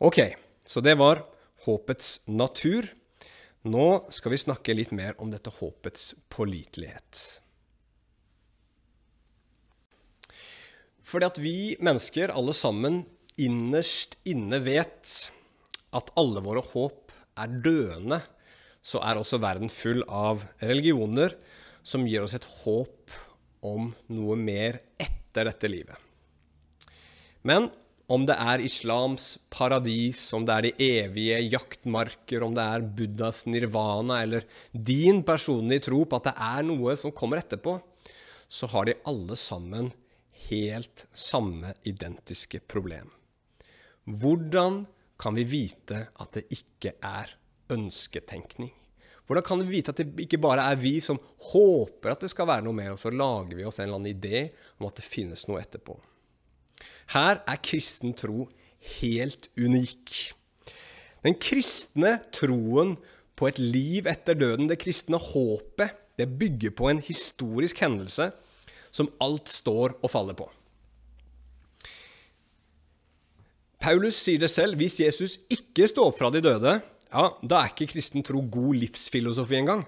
Ok, 0.00 0.22
så 0.66 0.80
det 0.80 0.96
var 1.00 1.24
håpets 1.66 2.20
natur. 2.30 2.88
Nå 3.68 3.88
skal 4.14 4.32
vi 4.32 4.40
snakke 4.40 4.76
litt 4.76 4.94
mer 4.96 5.18
om 5.20 5.32
dette 5.32 5.52
håpets 5.52 6.14
pålitelighet. 6.32 7.39
Fordi 11.10 11.26
at 11.26 11.40
vi 11.42 11.56
mennesker, 11.82 12.30
alle 12.30 12.54
sammen, 12.54 13.02
innerst 13.40 14.14
inne 14.28 14.60
vet 14.62 15.14
at 15.96 16.12
alle 16.20 16.42
våre 16.44 16.62
håp 16.62 17.10
er 17.40 17.56
døende, 17.64 18.20
så 18.80 19.00
er 19.04 19.18
også 19.18 19.40
verden 19.42 19.72
full 19.72 20.04
av 20.06 20.44
religioner 20.62 21.34
som 21.82 22.06
gir 22.06 22.24
oss 22.24 22.36
et 22.36 22.46
håp 22.62 23.10
om 23.66 23.90
noe 24.12 24.36
mer 24.38 24.78
etter 25.00 25.50
dette 25.50 25.68
livet. 25.68 25.96
Men 27.44 27.68
om 28.10 28.24
det 28.26 28.34
er 28.42 28.62
islams 28.64 29.36
paradis, 29.52 30.18
om 30.34 30.46
det 30.46 30.54
er 30.54 30.66
de 30.66 30.88
evige 30.98 31.38
jaktmarker, 31.52 32.42
om 32.42 32.56
det 32.56 32.64
er 32.64 32.86
Buddhas 32.98 33.44
nirvana 33.46 34.18
eller 34.24 34.46
din 34.72 35.22
personlige 35.26 35.86
tro 35.86 36.02
på 36.04 36.18
at 36.18 36.30
det 36.30 36.36
er 36.50 36.66
noe 36.66 36.96
som 36.98 37.14
kommer 37.14 37.42
etterpå, 37.42 37.76
så 38.50 38.66
har 38.72 38.88
de 38.88 38.98
alle 39.06 39.38
sammen 39.38 39.92
helt 40.48 41.06
samme 41.12 41.74
identiske 41.86 42.62
problem. 42.64 43.10
Hvordan 44.04 44.84
kan 45.20 45.36
vi 45.36 45.44
vite 45.44 46.06
at 46.20 46.36
det 46.36 46.46
ikke 46.56 46.94
er 47.04 47.34
ønsketenkning? 47.70 48.72
Hvordan 49.26 49.46
kan 49.46 49.60
vi 49.62 49.76
vite 49.76 49.92
at 49.92 50.00
det 50.00 50.24
ikke 50.24 50.40
bare 50.42 50.64
er 50.72 50.78
vi 50.80 50.96
som 51.04 51.20
håper 51.52 52.10
at 52.10 52.24
det 52.24 52.32
skal 52.32 52.48
være 52.50 52.64
noe 52.66 52.74
mer, 52.74 52.96
og 52.96 52.98
så 52.98 53.12
lager 53.14 53.54
vi 53.54 53.66
oss 53.68 53.78
en 53.78 53.86
eller 53.86 54.00
annen 54.00 54.16
idé 54.16 54.48
om 54.80 54.88
at 54.88 54.98
det 54.98 55.06
finnes 55.06 55.44
noe 55.46 55.60
etterpå? 55.62 55.94
Her 57.14 57.42
er 57.46 57.62
kristen 57.62 58.16
tro 58.18 58.48
helt 58.98 59.50
unik. 59.54 60.32
Den 61.22 61.36
kristne 61.38 62.16
troen 62.34 62.96
på 63.36 63.48
et 63.48 63.60
liv 63.60 64.08
etter 64.10 64.34
døden, 64.34 64.68
det 64.70 64.80
kristne 64.82 65.20
håpet, 65.20 65.94
det 66.18 66.26
bygger 66.40 66.74
på 66.76 66.90
en 66.90 66.98
historisk 67.00 67.78
hendelse 67.84 68.32
som 68.90 69.10
alt 69.22 69.50
står 69.52 69.98
og 70.00 70.10
faller 70.12 70.36
på. 70.38 70.48
Paulus 73.80 74.18
sier 74.20 74.42
det 74.42 74.50
selv. 74.52 74.76
Hvis 74.80 75.00
Jesus 75.00 75.38
ikke 75.48 75.88
står 75.88 76.10
opp 76.10 76.18
fra 76.20 76.30
de 76.34 76.42
døde, 76.44 76.76
ja, 77.10 77.24
da 77.40 77.62
er 77.62 77.72
ikke 77.72 77.88
kristen 77.94 78.24
tro 78.26 78.42
god 78.44 78.76
livsfilosofi 78.82 79.56
engang. 79.62 79.86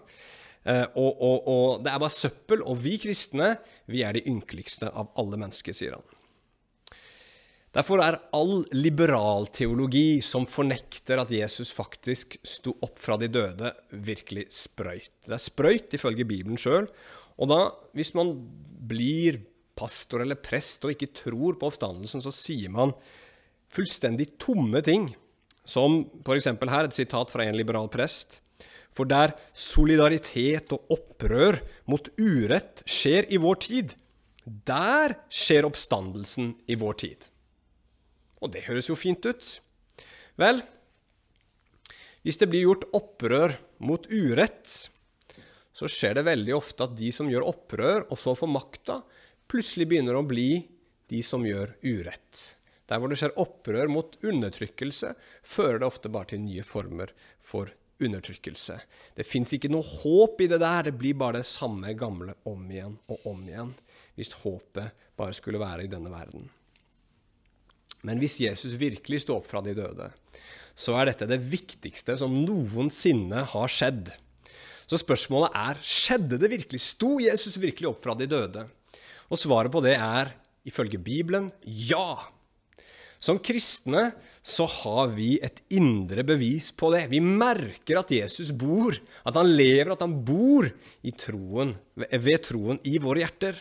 Eh, 0.65 0.87
og, 0.97 1.12
og, 1.12 1.37
og 1.51 1.85
det 1.85 1.93
er 1.93 2.01
bare 2.01 2.17
søppel. 2.17 2.65
Og 2.65 2.81
vi 2.81 2.97
kristne, 3.03 3.55
vi 3.93 4.05
er 4.07 4.17
de 4.17 4.25
ynkeligste 4.33 4.88
av 4.88 5.12
alle 5.21 5.41
mennesker, 5.45 5.77
sier 5.77 5.99
han. 5.99 6.09
Derfor 7.73 8.03
er 8.05 8.19
all 8.37 8.67
liberal 8.77 9.47
teologi 9.49 10.21
som 10.25 10.45
fornekter 10.45 11.23
at 11.23 11.31
Jesus 11.33 11.71
faktisk 11.73 12.37
sto 12.45 12.75
opp 12.85 13.01
fra 13.01 13.17
de 13.21 13.31
døde, 13.33 13.71
virkelig 13.97 14.51
sprøyt. 14.53 15.15
Det 15.25 15.38
er 15.38 15.41
sprøyt 15.41 15.97
ifølge 15.97 16.27
Bibelen 16.29 16.61
sjøl, 16.61 16.85
Og 17.40 17.51
da, 17.51 17.61
hvis 17.97 18.12
man 18.16 18.35
blir 18.88 19.40
pastor 19.79 20.25
eller 20.25 20.40
prest 20.40 20.85
og 20.85 20.95
ikke 20.95 21.12
tror 21.16 21.57
på 21.59 21.71
oppstandelsen, 21.71 22.23
så 22.25 22.33
sier 22.35 22.73
man 22.73 22.95
fullstendig 23.73 24.35
tomme 24.42 24.83
ting. 24.85 25.11
Som 25.64 26.03
f.eks. 26.25 26.51
her, 26.51 26.88
et 26.88 26.97
sitat 26.97 27.31
fra 27.31 27.47
en 27.47 27.57
liberal 27.57 27.88
prest. 27.92 28.40
For 28.92 29.09
der 29.09 29.33
solidaritet 29.57 30.73
og 30.75 30.90
opprør 30.92 31.62
mot 31.88 32.11
urett 32.21 32.83
skjer 32.85 33.31
i 33.33 33.40
vår 33.40 33.61
tid, 33.64 33.95
der 34.45 35.16
skjer 35.33 35.68
oppstandelsen 35.68 36.53
i 36.68 36.77
vår 36.77 36.99
tid. 37.05 37.29
Og 38.42 38.53
det 38.53 38.66
høres 38.66 38.90
jo 38.90 38.99
fint 38.99 39.23
ut. 39.25 39.47
Vel, 40.40 40.61
hvis 42.27 42.40
det 42.40 42.51
blir 42.51 42.66
gjort 42.66 42.88
opprør 42.95 43.57
mot 43.83 44.05
urett, 44.11 44.90
så 45.83 45.90
skjer 45.90 46.14
det 46.14 46.29
veldig 46.29 46.55
ofte 46.55 46.87
at 46.87 46.95
de 46.95 47.11
som 47.14 47.31
gjør 47.31 47.49
opprør, 47.51 48.05
og 48.07 48.18
så 48.21 48.37
får 48.38 48.51
makta, 48.55 49.01
plutselig 49.51 49.88
begynner 49.90 50.14
å 50.14 50.27
bli 50.27 50.62
de 51.11 51.23
som 51.27 51.42
gjør 51.42 51.75
urett. 51.83 52.42
Der 52.87 53.01
hvor 53.01 53.11
det 53.11 53.18
skjer 53.18 53.35
opprør 53.40 53.90
mot 53.90 54.14
undertrykkelse, 54.23 55.14
fører 55.42 55.83
det 55.83 55.88
ofte 55.88 56.12
bare 56.12 56.31
til 56.33 56.42
nye 56.45 56.62
former 56.66 57.11
for 57.42 57.73
undertrykkelse. 58.03 58.79
Det 59.18 59.27
fins 59.27 59.53
ikke 59.55 59.71
noe 59.73 59.87
håp 59.87 60.42
i 60.42 60.49
det 60.51 60.61
der. 60.62 60.88
Det 60.88 60.97
blir 60.99 61.18
bare 61.18 61.42
det 61.42 61.51
samme 61.51 61.95
gamle 61.99 62.37
om 62.49 62.64
igjen 62.71 62.97
og 63.11 63.29
om 63.31 63.45
igjen. 63.47 63.75
Hvis 64.18 64.35
håpet 64.42 65.05
bare 65.18 65.37
skulle 65.37 65.62
være 65.62 65.87
i 65.87 65.90
denne 65.90 66.12
verden. 66.12 66.51
Men 68.07 68.18
hvis 68.23 68.40
Jesus 68.42 68.75
virkelig 68.79 69.23
står 69.23 69.42
opp 69.42 69.49
fra 69.51 69.62
de 69.62 69.77
døde, 69.79 70.11
så 70.75 70.97
er 70.99 71.11
dette 71.11 71.29
det 71.31 71.38
viktigste 71.42 72.16
som 72.18 72.35
noensinne 72.35 73.45
har 73.53 73.71
skjedd. 73.71 74.11
Så 74.87 75.01
spørsmålet 75.01 75.57
er 75.57 75.81
skjedde 75.85 76.38
det 76.42 76.51
virkelig? 76.53 76.83
Sto 76.85 77.16
Jesus 77.23 77.59
virkelig 77.61 77.90
opp 77.92 78.03
fra 78.03 78.16
de 78.18 78.29
døde? 78.31 78.66
Og 79.33 79.40
svaret 79.40 79.73
på 79.73 79.83
det 79.85 79.97
er 79.97 80.35
ifølge 80.68 81.01
Bibelen 81.03 81.51
ja. 81.64 82.29
Som 83.23 83.38
kristne 83.38 84.11
så 84.42 84.66
har 84.66 85.12
vi 85.14 85.37
et 85.38 85.61
indre 85.71 86.25
bevis 86.27 86.73
på 86.75 86.90
det. 86.95 87.05
Vi 87.12 87.21
merker 87.23 88.01
at 88.01 88.11
Jesus 88.11 88.51
bor, 88.51 88.97
at 88.99 89.38
han 89.38 89.53
lever, 89.55 89.92
at 89.95 90.03
han 90.03 90.16
bor 90.27 90.66
troen, 91.23 91.77
ved 91.95 92.42
troen 92.42 92.83
i 92.83 92.97
våre 93.03 93.23
hjerter. 93.23 93.61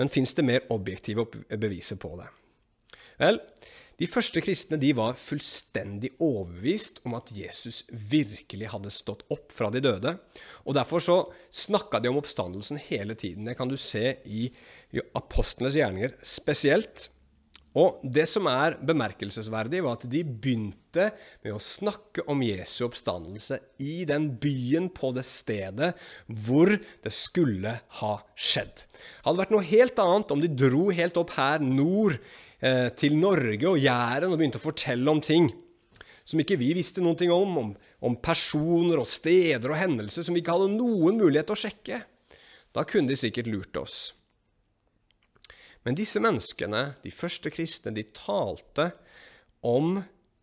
Men 0.00 0.10
fins 0.10 0.32
det 0.34 0.46
mer 0.48 0.64
objektive 0.72 1.26
beviser 1.60 2.00
på 2.00 2.14
det? 2.18 2.30
Vel, 3.20 3.38
de 4.00 4.08
første 4.10 4.42
kristne 4.42 4.78
de 4.80 4.90
var 4.96 5.14
fullstendig 5.18 6.10
overbevist 6.22 7.00
om 7.06 7.14
at 7.18 7.30
Jesus 7.34 7.84
virkelig 7.88 8.72
hadde 8.72 8.92
stått 8.94 9.22
opp 9.34 9.54
fra 9.54 9.70
de 9.70 9.82
døde. 9.84 10.16
og 10.66 10.74
Derfor 10.74 11.02
så 11.04 11.18
snakka 11.54 12.02
de 12.02 12.10
om 12.10 12.18
oppstandelsen 12.18 12.80
hele 12.90 13.14
tiden. 13.14 13.46
Det 13.46 13.56
kan 13.58 13.70
du 13.70 13.76
se 13.78 14.16
i 14.26 14.48
apostlenes 15.14 15.78
gjerninger 15.78 16.16
spesielt. 16.26 17.08
Og 17.74 17.98
Det 18.06 18.22
som 18.30 18.46
er 18.46 18.76
bemerkelsesverdig, 18.86 19.80
var 19.82 19.98
at 19.98 20.06
de 20.10 20.22
begynte 20.22 21.08
med 21.42 21.56
å 21.56 21.62
snakke 21.62 22.22
om 22.30 22.42
Jesu 22.46 22.84
oppstandelse 22.86 23.58
i 23.82 24.04
den 24.06 24.28
byen 24.38 24.86
på 24.94 25.10
det 25.16 25.24
stedet 25.26 25.90
hvor 26.28 26.70
det 26.70 27.12
skulle 27.14 27.80
ha 27.98 28.14
skjedd. 28.38 28.86
Det 28.86 29.26
hadde 29.26 29.42
vært 29.42 29.54
noe 29.56 29.66
helt 29.66 29.98
annet 29.98 30.34
om 30.34 30.44
de 30.44 30.52
dro 30.54 30.86
helt 30.94 31.18
opp 31.18 31.34
her 31.34 31.58
nord 31.66 32.20
eh, 32.64 32.88
til 32.96 33.18
Norge 33.20 33.68
og 33.68 33.78
Jæren 33.78 34.32
og 34.32 34.40
begynte 34.40 34.60
å 34.62 34.64
fortelle 34.64 35.12
om 35.12 35.20
ting 35.24 35.52
som 36.24 36.40
ikke 36.40 36.56
vi 36.56 36.72
visste 36.76 37.04
noen 37.04 37.18
ting 37.20 37.32
om, 37.32 37.56
om, 37.60 37.70
om 38.08 38.16
personer 38.24 39.00
og 39.02 39.08
steder 39.08 39.70
og 39.70 39.78
hendelser 39.78 40.24
som 40.24 40.36
vi 40.36 40.40
ikke 40.40 40.56
hadde 40.56 40.72
noen 40.72 41.20
mulighet 41.20 41.50
til 41.50 41.56
å 41.56 41.62
sjekke. 41.66 42.00
Da 42.74 42.84
kunne 42.88 43.12
de 43.12 43.18
sikkert 43.18 43.50
lurt 43.52 43.76
oss. 43.78 43.98
Men 45.84 45.98
disse 45.98 46.20
menneskene, 46.22 46.94
de 47.04 47.12
første 47.12 47.52
kristne, 47.52 47.92
de 47.92 48.06
talte 48.16 48.88
om 49.64 49.98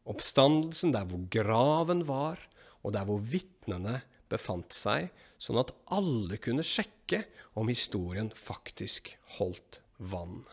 oppstandelsen 0.10 0.94
der 0.94 1.08
hvor 1.10 1.26
graven 1.34 2.06
var, 2.06 2.38
og 2.86 2.94
der 2.94 3.06
hvor 3.10 3.22
vitnene 3.26 4.04
befant 4.30 4.74
seg, 4.74 5.10
sånn 5.42 5.60
at 5.62 5.74
alle 5.94 6.38
kunne 6.42 6.66
sjekke 6.66 7.26
om 7.58 7.70
historien 7.74 8.30
faktisk 8.38 9.16
holdt 9.40 9.82
vann. 9.98 10.44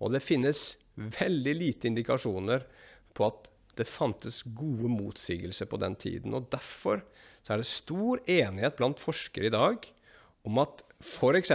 Og 0.00 0.14
det 0.14 0.24
finnes 0.24 0.74
veldig 0.96 1.54
lite 1.56 1.90
indikasjoner 1.90 2.66
på 3.16 3.28
at 3.28 3.48
det 3.78 3.88
fantes 3.88 4.42
gode 4.56 4.90
motsigelser 4.92 5.68
på 5.70 5.78
den 5.80 5.96
tiden. 6.00 6.34
og 6.34 6.50
Derfor 6.52 7.02
er 7.48 7.60
det 7.60 7.68
stor 7.68 8.20
enighet 8.28 8.76
blant 8.78 9.00
forskere 9.00 9.48
i 9.48 9.54
dag 9.54 9.86
om 10.48 10.60
at 10.62 10.84
f.eks. 11.00 11.52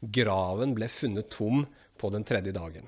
graven 0.00 0.74
ble 0.76 0.88
funnet 0.90 1.30
tom 1.32 1.64
på 1.98 2.10
den 2.14 2.24
tredje 2.26 2.54
dagen. 2.54 2.86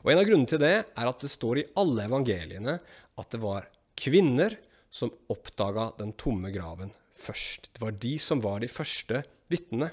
Og 0.00 0.12
En 0.12 0.20
av 0.22 0.26
grunnene 0.28 0.48
til 0.48 0.62
det 0.62 0.76
er 0.80 1.10
at 1.10 1.20
det 1.20 1.30
står 1.32 1.60
i 1.60 1.68
alle 1.80 2.06
evangeliene 2.08 2.78
at 3.20 3.34
det 3.34 3.42
var 3.42 3.68
kvinner 4.00 4.56
som 4.90 5.12
oppdaga 5.30 5.90
den 5.98 6.14
tomme 6.18 6.50
graven 6.54 6.94
først. 7.20 7.68
Det 7.74 7.82
var 7.82 7.98
de 8.00 8.14
som 8.18 8.40
var 8.42 8.62
de 8.62 8.70
første 8.70 9.22
vitnene. 9.52 9.90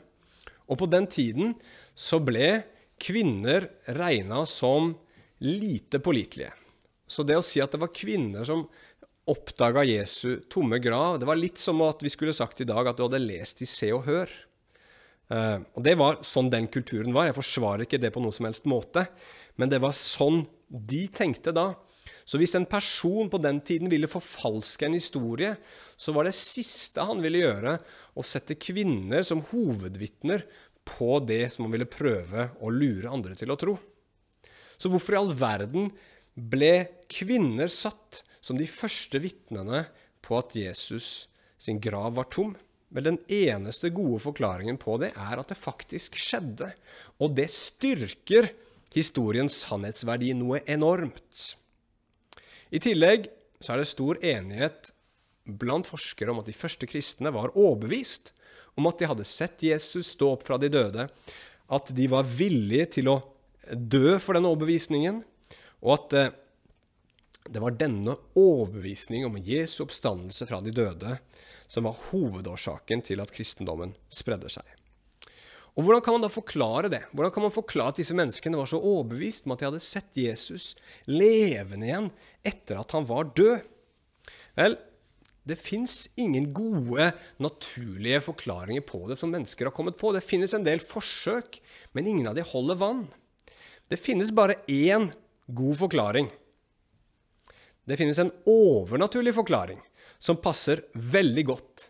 Og 0.68 0.80
på 0.80 0.88
den 0.90 1.08
tiden 1.12 1.56
så 1.96 2.22
ble 2.24 2.64
kvinner 3.02 3.70
regna 3.98 4.46
som 4.46 4.94
lite 5.44 6.00
pålitelige. 6.04 6.54
Så 7.08 7.24
det 7.24 7.38
å 7.40 7.46
si 7.46 7.62
at 7.64 7.72
det 7.72 7.82
var 7.82 7.94
kvinner 7.96 8.44
som 8.48 8.66
oppdaga 9.28 9.84
Jesu 9.88 10.44
tomme 10.52 10.80
grav, 10.80 11.20
det 11.20 11.28
var 11.28 11.40
litt 11.40 11.60
som 11.60 11.82
at 11.86 12.04
vi 12.04 12.12
skulle 12.12 12.36
sagt 12.36 12.62
i 12.64 12.68
dag 12.68 12.88
at 12.88 13.00
du 13.00 13.06
hadde 13.06 13.24
lest 13.24 13.62
i 13.64 13.68
Se 13.70 13.92
og 13.96 14.06
Hør. 14.08 14.32
Uh, 15.28 15.60
og 15.76 15.84
Det 15.84 15.98
var 16.00 16.22
sånn 16.24 16.52
den 16.52 16.70
kulturen 16.72 17.16
var. 17.16 17.28
Jeg 17.28 17.38
forsvarer 17.40 17.84
ikke 17.84 18.00
det 18.00 18.14
på 18.16 18.24
noen 18.24 18.36
som 18.36 18.48
helst 18.48 18.68
måte. 18.70 19.04
Men 19.60 19.72
det 19.72 19.82
var 19.84 19.98
sånn 19.98 20.46
de 20.68 21.06
tenkte 21.12 21.52
da. 21.56 21.74
Så 22.28 22.40
hvis 22.40 22.56
en 22.60 22.68
person 22.68 23.30
på 23.32 23.40
den 23.40 23.60
tiden 23.64 23.92
ville 23.92 24.10
forfalske 24.12 24.88
en 24.88 24.96
historie, 24.98 25.54
så 26.00 26.14
var 26.16 26.28
det 26.28 26.36
siste 26.36 27.04
han 27.08 27.24
ville 27.24 27.44
gjøre, 27.44 27.78
å 28.18 28.26
sette 28.26 28.58
kvinner 28.60 29.24
som 29.28 29.44
hovedvitner 29.52 30.44
på 30.88 31.20
det 31.28 31.50
som 31.54 31.66
man 31.66 31.76
ville 31.76 31.90
prøve 31.90 32.50
å 32.64 32.72
lure 32.74 33.12
andre 33.12 33.36
til 33.38 33.52
å 33.54 33.60
tro. 33.60 33.76
Så 34.78 34.92
hvorfor 34.94 35.16
i 35.16 35.20
all 35.20 35.34
verden 35.38 35.92
ble 36.38 36.88
kvinner 37.12 37.72
satt 37.74 38.24
som 38.42 38.60
de 38.60 38.68
første 38.70 39.20
vitnene 39.24 39.88
på 40.26 40.38
at 40.40 40.56
Jesus 40.58 41.28
sin 41.62 41.82
grav 41.84 42.16
var 42.18 42.30
tom? 42.34 42.56
Men 42.94 43.04
den 43.04 43.18
eneste 43.28 43.92
gode 43.92 44.22
forklaringen 44.24 44.78
på 44.80 44.96
det 45.02 45.12
er 45.12 45.42
at 45.42 45.50
det 45.52 45.60
faktisk 45.60 46.16
skjedde. 46.20 46.72
Og 47.20 47.36
det 47.36 47.50
styrker 47.52 48.54
historiens 48.96 49.54
sannhetsverdi 49.66 50.32
noe 50.38 50.62
enormt. 50.70 51.58
I 52.72 52.80
tillegg 52.84 53.28
så 53.60 53.74
er 53.74 53.82
det 53.82 53.90
stor 53.90 54.20
enighet 54.24 54.92
blant 55.48 55.88
forskere 55.88 56.34
om 56.34 56.42
at 56.42 56.50
de 56.50 56.56
første 56.56 56.88
kristne 56.90 57.32
var 57.34 57.56
overbevist 57.56 58.34
om 58.78 58.90
at 58.90 59.00
de 59.00 59.10
hadde 59.10 59.28
sett 59.28 59.64
Jesus 59.66 60.14
stå 60.14 60.36
opp 60.36 60.46
fra 60.48 60.60
de 60.62 60.70
døde, 60.72 61.08
at 61.68 61.90
de 61.96 62.08
var 62.12 62.28
villige 62.30 62.92
til 63.00 63.12
å 63.12 63.20
dø 63.68 64.16
for 64.24 64.38
denne 64.38 64.52
overbevisningen, 64.54 65.22
og 65.84 65.94
at 65.98 66.18
eh, 66.18 66.34
det 67.48 67.64
var 67.64 67.78
denne 67.80 68.18
overbevisningen 68.38 69.30
om 69.30 69.40
Jesu 69.44 69.82
oppstandelse 69.86 70.48
fra 70.50 70.60
de 70.64 70.74
døde 70.76 71.18
som 71.72 71.88
var 71.88 71.96
hovedårsaken 72.10 73.04
til 73.08 73.24
at 73.24 73.32
kristendommen 73.36 73.94
spredde 74.14 74.52
seg. 74.52 74.66
Og 75.78 75.86
Hvordan 75.86 76.02
kan 76.02 76.16
man 76.16 76.24
da 76.26 76.30
forklare 76.34 76.90
det? 76.90 77.04
Hvordan 77.14 77.34
kan 77.36 77.44
man 77.46 77.54
forklare 77.54 77.94
at 77.94 78.00
disse 78.02 78.16
menneskene 78.18 78.58
var 78.58 78.70
så 78.70 78.80
overbevist 78.82 79.46
om 79.46 79.54
at 79.54 79.62
de 79.62 79.68
hadde 79.70 79.86
sett 79.86 80.18
Jesus 80.18 80.72
levende 81.06 81.86
igjen 81.86 82.08
etter 82.42 82.80
at 82.82 82.96
han 82.98 83.06
var 83.06 83.30
død? 83.38 83.68
Vel, 84.58 84.78
det 85.48 85.58
fins 85.60 86.10
ingen 86.20 86.50
gode, 86.56 87.12
naturlige 87.44 88.20
forklaringer 88.26 88.84
på 88.88 89.06
det 89.10 89.18
som 89.20 89.32
mennesker 89.34 89.70
har 89.70 89.76
kommet 89.76 89.98
på. 90.00 90.12
Det 90.14 90.26
finnes 90.26 90.54
en 90.54 90.66
del 90.68 90.84
forsøk, 90.84 91.62
men 91.96 92.10
ingen 92.10 92.28
av 92.28 92.36
de 92.38 92.46
holder 92.46 92.80
vann. 92.82 93.06
Det 93.88 94.00
finnes 94.02 94.34
bare 94.36 94.60
én 94.68 95.10
god 95.48 95.78
forklaring. 95.80 96.28
Det 97.88 97.96
finnes 97.96 98.20
en 98.20 98.34
overnaturlig 98.52 99.32
forklaring 99.38 99.80
som 100.20 100.40
passer 100.44 100.82
veldig 100.92 101.44
godt, 101.48 101.86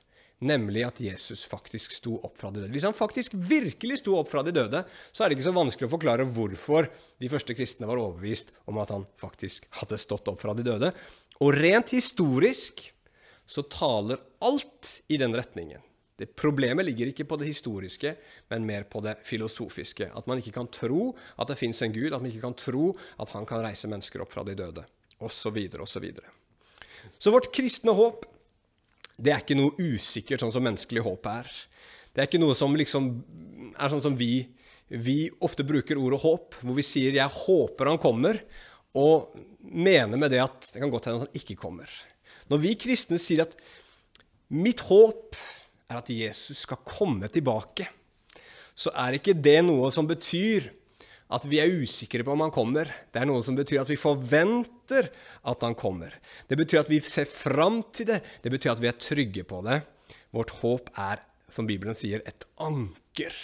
nemlig 0.45 0.83
at 0.85 0.99
Jesus 1.01 1.41
faktisk 1.49 1.95
sto 1.95 2.19
opp 2.21 2.35
fra 2.37 2.51
de 2.53 2.61
døde. 2.61 2.73
Hvis 2.75 2.85
han 2.85 2.93
faktisk 2.93 3.33
virkelig 3.33 4.03
sto 4.03 4.13
opp 4.19 4.29
fra 4.29 4.43
de 4.45 4.53
døde, 4.53 4.83
så 5.09 5.23
er 5.23 5.29
det 5.29 5.39
ikke 5.39 5.47
så 5.47 5.55
vanskelig 5.55 5.89
å 5.89 5.95
forklare 5.95 6.27
hvorfor 6.35 6.91
de 7.17 7.31
første 7.31 7.55
kristne 7.57 7.89
var 7.89 7.97
overbevist 8.03 8.53
om 8.69 8.77
at 8.83 8.93
han 8.93 9.07
faktisk 9.17 9.65
hadde 9.79 9.97
stått 10.01 10.29
opp 10.29 10.37
fra 10.43 10.53
de 10.57 10.67
døde. 10.67 10.91
Og 11.41 11.57
rent 11.57 11.95
historisk 11.95 12.85
så 13.47 13.63
taler 13.71 14.21
alt 14.43 14.97
i 15.07 15.17
den 15.17 15.35
retningen. 15.35 15.81
Det 16.17 16.31
Problemet 16.35 16.85
ligger 16.85 17.11
ikke 17.11 17.27
på 17.29 17.37
det 17.37 17.51
historiske, 17.51 18.15
men 18.49 18.65
mer 18.65 18.87
på 18.89 19.03
det 19.05 19.19
filosofiske. 19.25 20.09
At 20.17 20.27
man 20.29 20.41
ikke 20.41 20.55
kan 20.55 20.69
tro 20.73 21.11
at 21.37 21.51
det 21.51 21.59
fins 21.59 21.81
en 21.85 21.93
Gud, 21.93 22.09
at 22.09 22.21
man 22.21 22.31
ikke 22.31 22.45
kan 22.47 22.57
tro 22.57 22.89
at 23.21 23.33
han 23.35 23.45
kan 23.45 23.61
reise 23.61 23.89
mennesker 23.89 24.23
opp 24.25 24.33
fra 24.33 24.43
de 24.47 24.57
døde, 24.57 24.83
osv., 25.21 25.59
osv. 25.77 26.07
Så 27.21 27.33
vårt 27.33 27.51
kristne 27.53 27.93
håp 27.95 28.25
det 29.17 29.33
er 29.33 29.41
ikke 29.41 29.57
noe 29.57 29.73
usikkert, 29.77 30.41
sånn 30.41 30.53
som 30.53 30.65
menneskelig 30.65 31.01
håp 31.05 31.25
er. 31.31 31.47
Det 32.13 32.21
er 32.21 32.29
ikke 32.29 32.41
noe 32.41 32.57
som 32.57 32.75
liksom 32.77 33.09
er 33.77 33.93
sånn 33.93 34.03
som 34.03 34.17
vi, 34.17 34.45
vi 34.89 35.29
ofte 35.45 35.65
bruker 35.65 35.97
ordet 36.01 36.21
håp, 36.21 36.59
hvor 36.61 36.77
vi 36.77 36.85
sier 36.85 37.13
'jeg 37.13 37.29
håper 37.29 37.89
han 37.89 38.01
kommer', 38.01 38.41
og 38.93 39.33
mener 39.61 40.17
med 40.17 40.31
det 40.31 40.41
at 40.41 40.69
det 40.73 40.81
kan 40.81 40.89
godt 40.89 41.05
hende 41.05 41.25
han 41.25 41.37
ikke 41.37 41.57
kommer. 41.57 41.89
Når 42.51 42.63
vi 42.63 42.73
kristne 42.79 43.19
sier 43.19 43.43
at 43.43 43.55
'mitt 44.51 44.79
håp 44.87 45.35
er 45.89 45.99
at 45.99 46.09
Jesus 46.09 46.63
skal 46.63 46.83
komme 46.85 47.27
tilbake', 47.27 47.87
så 48.77 48.93
er 48.93 49.17
ikke 49.17 49.33
det 49.33 49.63
noe 49.65 49.91
som 49.91 50.07
betyr 50.07 50.69
at 51.33 51.43
vi 51.49 51.59
er 51.59 51.73
usikre 51.83 52.23
på 52.23 52.31
om 52.31 52.45
han 52.45 52.53
kommer. 52.55 52.87
Det 53.11 53.19
er 53.19 53.27
noe 53.27 53.43
som 53.43 53.57
betyr 53.57 53.81
at 53.81 53.89
vi 53.91 53.99
forventer 53.99 55.09
at 55.43 55.63
han 55.65 55.75
kommer. 55.75 56.13
Det 56.47 56.55
betyr 56.59 56.83
at 56.83 56.91
vi 56.91 57.01
ser 57.03 57.27
fram 57.27 57.81
til 57.91 58.07
det. 58.13 58.21
Det 58.43 58.51
betyr 58.53 58.71
at 58.71 58.83
vi 58.83 58.87
er 58.87 58.99
trygge 59.01 59.43
på 59.47 59.59
det. 59.65 59.81
Vårt 60.31 60.53
håp 60.61 60.91
er, 60.95 61.19
som 61.51 61.67
Bibelen 61.67 61.97
sier, 61.97 62.23
et 62.23 62.47
anker. 62.63 63.35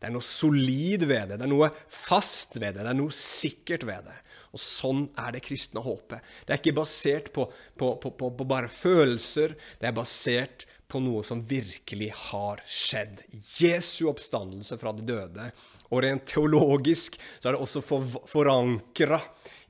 Det 0.00 0.08
er 0.08 0.12
noe 0.12 0.24
solid 0.24 1.06
ved 1.08 1.32
det. 1.32 1.38
Det 1.40 1.46
er 1.46 1.52
noe 1.52 1.70
fast 1.88 2.58
ved 2.58 2.74
det. 2.74 2.84
Det 2.84 2.92
er 2.92 3.00
noe 3.00 3.14
sikkert 3.14 3.86
ved 3.88 4.10
det. 4.10 4.18
Og 4.50 4.62
sånn 4.62 5.04
er 5.20 5.36
det 5.36 5.44
kristne 5.46 5.82
håpet. 5.84 6.26
Det 6.46 6.54
er 6.54 6.60
ikke 6.60 6.78
basert 6.80 7.30
på, 7.34 7.46
på, 7.78 7.94
på, 8.02 8.12
på, 8.18 8.46
bare 8.48 8.70
følelser. 8.72 9.54
Det 9.78 9.90
er 9.90 9.96
basert 9.96 10.66
på 10.90 10.98
noe 11.02 11.22
som 11.26 11.44
virkelig 11.46 12.10
har 12.30 12.62
skjedd. 12.66 13.22
Jesu 13.60 14.08
oppstandelse 14.10 14.78
fra 14.80 14.92
de 14.96 15.06
døde. 15.06 15.50
Og 15.90 16.04
rent 16.04 16.26
teologisk 16.30 17.16
så 17.38 17.50
er 17.50 17.56
det 17.56 17.62
også 17.62 17.82
for, 17.82 18.18
forankra 18.30 19.18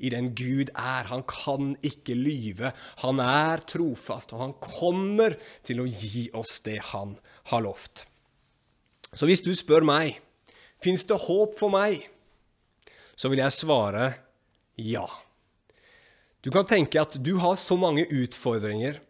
i 0.05 0.13
den 0.13 0.33
Gud 0.37 0.73
er. 0.75 1.09
Han 1.13 1.25
kan 1.29 1.75
ikke 1.85 2.17
lyve. 2.17 2.73
Han 3.05 3.21
er 3.25 3.65
trofast, 3.69 4.33
og 4.37 4.45
han 4.45 4.57
kommer 4.61 5.37
til 5.67 5.83
å 5.83 5.89
gi 5.89 6.29
oss 6.37 6.59
det 6.65 6.79
han 6.93 7.17
har 7.53 7.65
lovt. 7.65 8.05
Så 9.13 9.27
hvis 9.27 9.43
du 9.45 9.53
spør 9.57 9.85
meg 9.85 10.21
fins 10.81 11.05
det 11.09 11.19
håp 11.27 11.57
for 11.59 11.73
meg, 11.73 12.05
så 13.17 13.29
vil 13.29 13.43
jeg 13.43 13.53
svare 13.53 14.13
ja. 14.81 15.07
Du 16.41 16.51
kan 16.51 16.65
tenke 16.65 17.01
at 17.01 17.19
du 17.21 17.35
har 17.41 17.59
så 17.61 17.77
mange 17.77 18.07
utfordringer. 18.09 19.01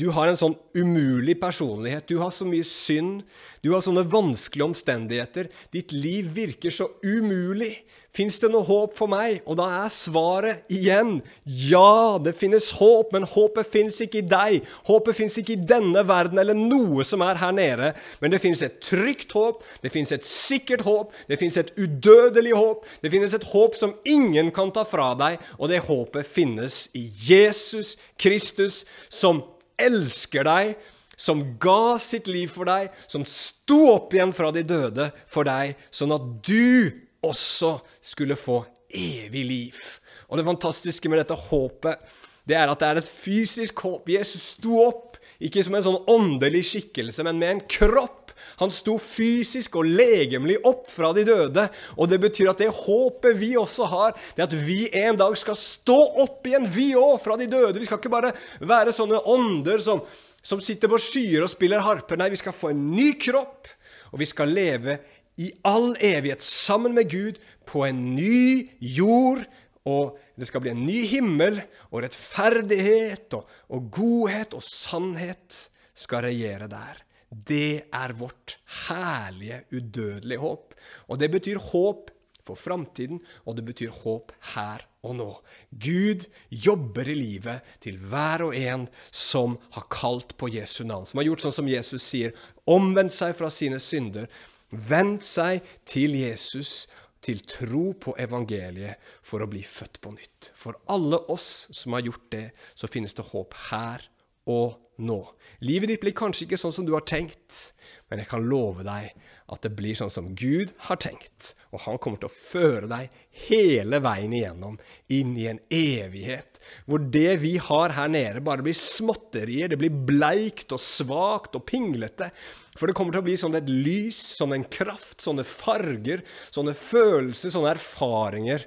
Du 0.00 0.08
har 0.16 0.30
en 0.30 0.38
sånn 0.38 0.56
umulig 0.72 1.34
personlighet. 1.42 2.06
Du 2.08 2.22
har 2.22 2.32
så 2.32 2.46
mye 2.48 2.64
synd. 2.64 3.20
Du 3.60 3.74
har 3.74 3.82
sånne 3.84 4.06
vanskelige 4.08 4.70
omstendigheter. 4.70 5.50
Ditt 5.74 5.92
liv 5.92 6.30
virker 6.32 6.72
så 6.72 6.86
umulig. 7.04 7.74
Fins 8.10 8.40
det 8.42 8.48
noe 8.50 8.64
håp 8.66 8.96
for 8.98 9.10
meg? 9.12 9.42
Og 9.44 9.58
da 9.60 9.66
er 9.84 9.92
svaret 9.92 10.72
igjen 10.72 11.20
ja, 11.44 12.16
det 12.18 12.32
finnes 12.40 12.72
håp, 12.80 13.12
men 13.14 13.28
håpet 13.28 13.68
fins 13.70 14.00
ikke 14.02 14.22
i 14.22 14.26
deg. 14.26 14.66
Håpet 14.88 15.18
fins 15.20 15.36
ikke 15.38 15.54
i 15.54 15.68
denne 15.74 16.02
verden 16.08 16.40
eller 16.42 16.56
noe 16.58 17.04
som 17.06 17.22
er 17.22 17.38
her 17.38 17.54
nede. 17.54 17.92
Men 18.24 18.32
det 18.32 18.40
fins 18.42 18.64
et 18.66 18.80
trygt 18.82 19.36
håp, 19.36 19.62
det 19.84 19.92
fins 19.94 20.16
et 20.16 20.26
sikkert 20.26 20.82
håp, 20.88 21.14
det 21.30 21.38
fins 21.38 21.60
et 21.60 21.70
udødelig 21.76 22.56
håp. 22.56 22.88
Det 23.04 23.12
finnes 23.12 23.36
et 23.36 23.48
håp 23.52 23.78
som 23.78 23.94
ingen 24.08 24.50
kan 24.56 24.72
ta 24.74 24.88
fra 24.88 25.12
deg, 25.20 25.38
og 25.60 25.70
det 25.70 25.84
håpet 25.86 26.26
finnes 26.26 26.86
i 26.98 27.06
Jesus 27.28 27.98
Kristus, 28.18 28.82
som 29.12 29.44
elsker 29.86 30.46
deg 30.48 30.74
som 31.20 31.42
ga 31.60 31.98
sitt 32.00 32.30
liv 32.32 32.48
for 32.48 32.68
deg, 32.68 32.88
som 33.10 33.26
sto 33.28 33.80
opp 33.92 34.14
igjen 34.16 34.32
fra 34.32 34.48
de 34.56 34.64
døde 34.64 35.10
for 35.28 35.44
deg, 35.48 35.76
sånn 35.92 36.14
at 36.16 36.28
du 36.46 36.88
også 37.26 37.76
skulle 38.00 38.38
få 38.40 38.62
evig 38.88 39.44
liv. 39.44 39.82
Og 40.30 40.40
det 40.40 40.46
fantastiske 40.48 41.10
med 41.12 41.20
dette 41.20 41.36
håpet, 41.36 42.00
det 42.48 42.56
er 42.56 42.72
at 42.72 42.80
det 42.80 42.88
er 42.88 43.00
et 43.02 43.10
fysisk 43.10 43.84
håp. 43.84 44.08
Jesus 44.10 44.54
sto 44.56 44.80
opp, 44.80 45.18
ikke 45.40 45.62
som 45.64 45.76
en 45.76 45.84
sånn 45.84 46.00
åndelig 46.10 46.64
skikkelse, 46.72 47.24
men 47.26 47.38
med 47.40 47.54
en 47.54 47.62
kropp. 47.68 48.19
Han 48.60 48.72
sto 48.74 48.96
fysisk 49.00 49.78
og 49.80 49.88
legemlig 49.88 50.58
opp 50.66 50.88
fra 50.90 51.12
de 51.16 51.24
døde. 51.28 51.66
Og 51.96 52.10
det 52.10 52.20
betyr 52.22 52.52
at 52.52 52.62
det 52.62 52.70
håpet 52.82 53.38
vi 53.40 53.52
også 53.60 53.88
har, 53.90 54.16
det 54.36 54.46
at 54.48 54.56
vi 54.56 54.82
en 55.02 55.18
dag 55.20 55.36
skal 55.38 55.58
stå 55.58 55.98
opp 56.24 56.46
igjen, 56.48 56.68
vi 56.70 56.90
òg, 56.98 57.18
fra 57.22 57.38
de 57.40 57.48
døde. 57.50 57.78
Vi 57.80 57.88
skal 57.88 58.00
ikke 58.00 58.12
bare 58.12 58.34
være 58.60 58.94
sånne 58.96 59.22
ånder 59.30 59.82
som, 59.84 60.02
som 60.42 60.62
sitter 60.64 60.90
på 60.90 61.00
skyer 61.00 61.44
og 61.44 61.52
spiller 61.52 61.84
harper. 61.84 62.20
Nei, 62.20 62.32
vi 62.32 62.40
skal 62.40 62.56
få 62.56 62.72
en 62.74 62.90
ny 62.94 63.12
kropp, 63.20 63.70
og 64.10 64.20
vi 64.22 64.28
skal 64.28 64.52
leve 64.52 64.98
i 65.40 65.48
all 65.64 65.94
evighet 65.96 66.44
sammen 66.44 66.96
med 66.96 67.08
Gud 67.10 67.40
på 67.68 67.86
en 67.86 68.02
ny 68.16 68.68
jord. 68.80 69.44
Og 69.88 70.18
det 70.36 70.48
skal 70.48 70.62
bli 70.64 70.72
en 70.74 70.84
ny 70.84 71.04
himmel, 71.08 71.60
og 71.90 72.02
rettferdighet 72.04 73.32
og, 73.36 73.48
og 73.72 73.88
godhet 73.94 74.56
og 74.56 74.64
sannhet 74.64 75.62
skal 75.96 76.26
regjere 76.28 76.68
der. 76.70 77.00
Det 77.30 77.86
er 77.94 78.14
vårt 78.18 78.58
herlige, 78.88 79.62
udødelige 79.70 80.42
håp. 80.42 80.74
Og 81.08 81.20
det 81.20 81.30
betyr 81.30 81.60
håp 81.70 82.10
for 82.46 82.58
framtiden, 82.58 83.20
og 83.46 83.56
det 83.56 83.64
betyr 83.68 83.92
håp 84.02 84.32
her 84.54 84.86
og 85.06 85.16
nå. 85.16 85.28
Gud 85.70 86.26
jobber 86.50 87.08
i 87.08 87.16
livet 87.16 87.66
til 87.84 88.00
hver 88.10 88.46
og 88.48 88.56
en 88.56 88.88
som 89.14 89.56
har 89.76 89.86
kalt 89.92 90.34
på 90.40 90.50
Jesu 90.52 90.82
navn, 90.84 91.06
som 91.06 91.20
har 91.20 91.28
gjort 91.30 91.44
sånn 91.46 91.58
som 91.60 91.70
Jesus 91.70 92.02
sier, 92.04 92.34
omvendt 92.66 93.14
seg 93.14 93.36
fra 93.38 93.52
sine 93.54 93.80
synder, 93.82 94.26
vendt 94.70 95.26
seg 95.26 95.62
til 95.88 96.18
Jesus, 96.18 96.88
til 97.20 97.42
tro 97.44 97.90
på 98.00 98.14
evangeliet, 98.16 98.96
for 99.22 99.44
å 99.44 99.48
bli 99.50 99.60
født 99.66 100.00
på 100.00 100.14
nytt. 100.14 100.50
For 100.56 100.78
alle 100.90 101.20
oss 101.32 101.68
som 101.76 101.94
har 101.94 102.06
gjort 102.06 102.30
det, 102.32 102.46
så 102.74 102.88
finnes 102.88 103.14
det 103.16 103.28
håp 103.28 103.56
her 103.68 104.09
og 104.48 104.80
nå. 105.00 105.18
Livet 105.64 105.90
ditt 105.90 106.02
blir 106.04 106.16
kanskje 106.16 106.46
ikke 106.46 106.60
sånn 106.60 106.74
som 106.74 106.86
du 106.86 106.94
har 106.96 107.04
tenkt, 107.08 107.72
men 108.08 108.22
jeg 108.22 108.30
kan 108.30 108.46
love 108.48 108.84
deg 108.86 109.12
at 109.50 109.64
det 109.64 109.72
blir 109.74 109.96
sånn 109.98 110.12
som 110.12 110.30
Gud 110.38 110.72
har 110.86 111.00
tenkt. 111.02 111.54
Og 111.74 111.82
han 111.84 111.98
kommer 112.02 112.20
til 112.22 112.30
å 112.30 112.34
føre 112.34 112.88
deg 112.90 113.14
hele 113.48 114.00
veien 114.02 114.34
igjennom, 114.34 114.78
inn 115.10 115.34
i 115.38 115.48
en 115.50 115.60
evighet, 115.74 116.60
hvor 116.86 117.02
det 117.02 117.40
vi 117.42 117.56
har 117.62 117.96
her 117.96 118.10
nede, 118.12 118.42
bare 118.44 118.64
blir 118.66 118.76
småtterier. 118.76 119.70
Det 119.70 119.78
blir 119.80 119.94
bleikt 119.94 120.74
og 120.76 120.82
svakt 120.82 121.58
og 121.58 121.66
pinglete. 121.70 122.30
For 122.78 122.86
det 122.86 122.96
kommer 122.98 123.14
til 123.14 123.24
å 123.24 123.26
bli 123.26 123.36
sånn 123.40 123.58
et 123.58 123.70
lys, 123.70 124.20
sånn 124.38 124.54
en 124.56 124.68
kraft, 124.70 125.18
sånne 125.24 125.46
farger, 125.46 126.24
sånne 126.54 126.76
følelser, 126.78 127.52
sånne 127.54 127.74
erfaringer 127.74 128.66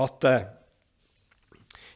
at 0.00 0.28
eh, 0.28 0.48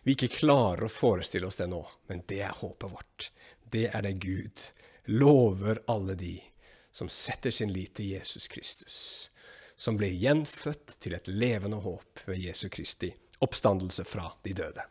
vi 0.06 0.14
ikke 0.14 0.30
klarer 0.38 0.86
å 0.86 0.92
forestille 0.92 1.48
oss 1.48 1.58
det 1.58 1.66
nå. 1.66 1.80
Men 2.06 2.22
det 2.30 2.38
er 2.46 2.54
håpet 2.54 2.92
vårt. 2.92 3.30
Det 3.74 3.88
er 3.90 4.06
det 4.06 4.12
Gud 4.22 4.68
lover 5.10 5.80
alle 5.90 6.14
de 6.14 6.36
som 6.94 7.10
setter 7.10 7.50
sin 7.50 7.72
lit 7.74 7.96
til 7.98 8.12
Jesus 8.14 8.46
Kristus. 8.48 8.96
Som 9.76 9.98
blir 9.98 10.14
gjenfødt 10.14 10.96
til 11.02 11.16
et 11.18 11.26
levende 11.28 11.82
håp 11.82 12.22
ved 12.26 12.38
Jesu 12.38 12.68
Kristi 12.72 13.10
oppstandelse 13.42 14.06
fra 14.08 14.30
de 14.46 14.54
døde. 14.56 14.84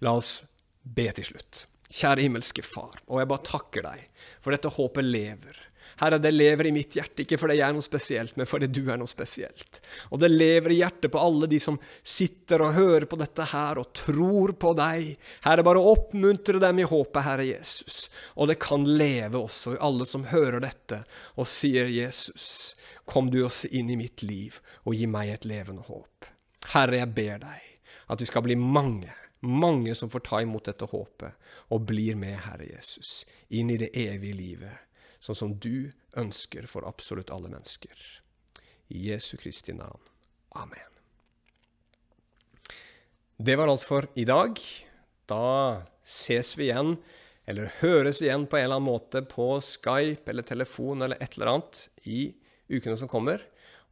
La 0.00 0.16
oss 0.16 0.46
be 0.82 1.06
til 1.14 1.28
slutt. 1.28 1.66
Kjære 1.86 2.24
himmelske 2.24 2.64
Far, 2.66 2.96
og 3.06 3.20
jeg 3.20 3.30
bare 3.30 3.46
takker 3.46 3.84
deg 3.86 4.08
for 4.40 4.56
dette 4.56 4.72
håpet 4.74 5.06
lever. 5.06 5.60
Herre, 6.00 6.18
det 6.18 6.32
lever 6.34 6.68
i 6.68 6.72
mitt 6.74 6.96
hjerte, 6.96 7.24
ikke 7.24 7.38
fordi 7.40 7.58
jeg 7.58 7.66
er 7.68 7.74
noe 7.76 7.84
spesielt, 7.84 8.36
men 8.36 8.48
fordi 8.48 8.68
du 8.68 8.82
er 8.92 9.00
noe 9.00 9.10
spesielt. 9.10 9.80
Og 10.10 10.20
det 10.20 10.30
lever 10.32 10.74
i 10.74 10.78
hjertet 10.82 11.12
på 11.12 11.22
alle 11.22 11.48
de 11.50 11.60
som 11.62 11.78
sitter 12.02 12.64
og 12.64 12.76
hører 12.76 13.08
på 13.08 13.18
dette 13.20 13.48
her 13.52 13.80
og 13.80 13.92
tror 13.96 14.54
på 14.60 14.72
deg. 14.78 15.12
Herre, 15.46 15.66
bare 15.66 15.84
oppmuntre 15.92 16.60
dem 16.62 16.82
i 16.82 16.88
håpet, 16.88 17.22
Herre 17.26 17.48
Jesus. 17.48 18.06
Og 18.36 18.50
det 18.50 18.58
kan 18.62 18.86
leve 18.86 19.40
også 19.40 19.76
i 19.76 19.82
alle 19.88 20.08
som 20.08 20.28
hører 20.32 20.60
dette 20.64 21.02
og 21.36 21.48
sier, 21.48 21.88
Jesus, 21.90 22.74
kom 23.08 23.30
du 23.32 23.42
også 23.44 23.70
inn 23.72 23.92
i 23.92 24.00
mitt 24.00 24.26
liv 24.26 24.60
og 24.84 24.96
gi 24.98 25.06
meg 25.10 25.32
et 25.32 25.48
levende 25.48 25.86
håp. 25.86 26.28
Herre, 26.74 27.00
jeg 27.00 27.14
ber 27.16 27.46
deg 27.46 27.62
at 28.06 28.20
vi 28.22 28.28
skal 28.28 28.44
bli 28.46 28.54
mange 28.58 29.14
mange 29.46 29.94
som 29.94 30.10
får 30.10 30.20
ta 30.20 30.40
imot 30.42 30.64
dette 30.64 30.88
håpet 30.90 31.52
og 31.74 31.86
blir 31.86 32.16
med 32.18 32.38
Herre 32.46 32.66
Jesus 32.70 33.24
inn 33.48 33.70
i 33.70 33.78
det 33.80 33.92
evige 33.92 34.36
livet 34.36 34.85
sånn 35.20 35.38
som 35.38 35.54
du 35.60 35.92
ønsker 36.16 36.68
for 36.70 36.86
absolutt 36.88 37.32
alle 37.34 37.50
mennesker. 37.52 37.94
I 38.88 39.08
Jesu 39.10 39.36
Kristi 39.40 39.74
navn. 39.76 40.02
Amen. 40.56 40.92
Det 43.36 43.56
var 43.58 43.68
alt 43.68 43.84
for 43.84 44.08
i 44.14 44.24
dag. 44.24 44.60
Da 45.28 45.82
ses 46.06 46.54
vi 46.56 46.70
igjen, 46.70 46.96
eller 47.46 47.72
høres 47.82 48.22
igjen 48.22 48.46
på 48.46 48.58
en 48.58 48.64
eller 48.68 48.80
annen 48.80 48.88
måte 48.88 49.22
på 49.26 49.56
Skype 49.62 50.30
eller 50.30 50.46
telefon 50.46 51.02
eller 51.04 51.20
et 51.22 51.36
eller 51.36 51.52
annet 51.52 51.82
i 52.06 52.20
ukene 52.70 52.96
som 52.98 53.10
kommer. 53.10 53.42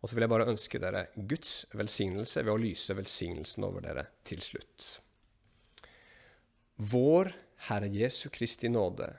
Og 0.01 0.09
så 0.09 0.17
vil 0.17 0.27
jeg 0.27 0.33
bare 0.35 0.51
ønske 0.51 0.81
dere 0.83 1.07
Guds 1.17 1.65
velsignelse 1.73 2.43
ved 2.43 2.53
å 2.53 2.61
lyse 2.61 2.97
velsignelsen 2.97 3.65
over 3.67 3.85
dere 3.85 4.09
til 4.27 4.43
slutt. 4.45 4.89
Vår 6.77 7.31
Herre 7.69 7.89
Jesu 7.89 8.27
Kristi 8.35 8.69
nåde 8.69 9.13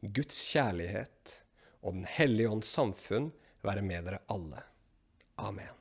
Guds 0.00 0.38
kjærlighet 0.52 1.34
og 1.82 1.92
Den 1.92 2.06
hellige 2.08 2.50
ånds 2.50 2.72
samfunn 2.72 3.30
være 3.64 3.84
med 3.84 4.08
dere 4.08 4.22
alle. 4.32 4.62
Amen. 5.36 5.79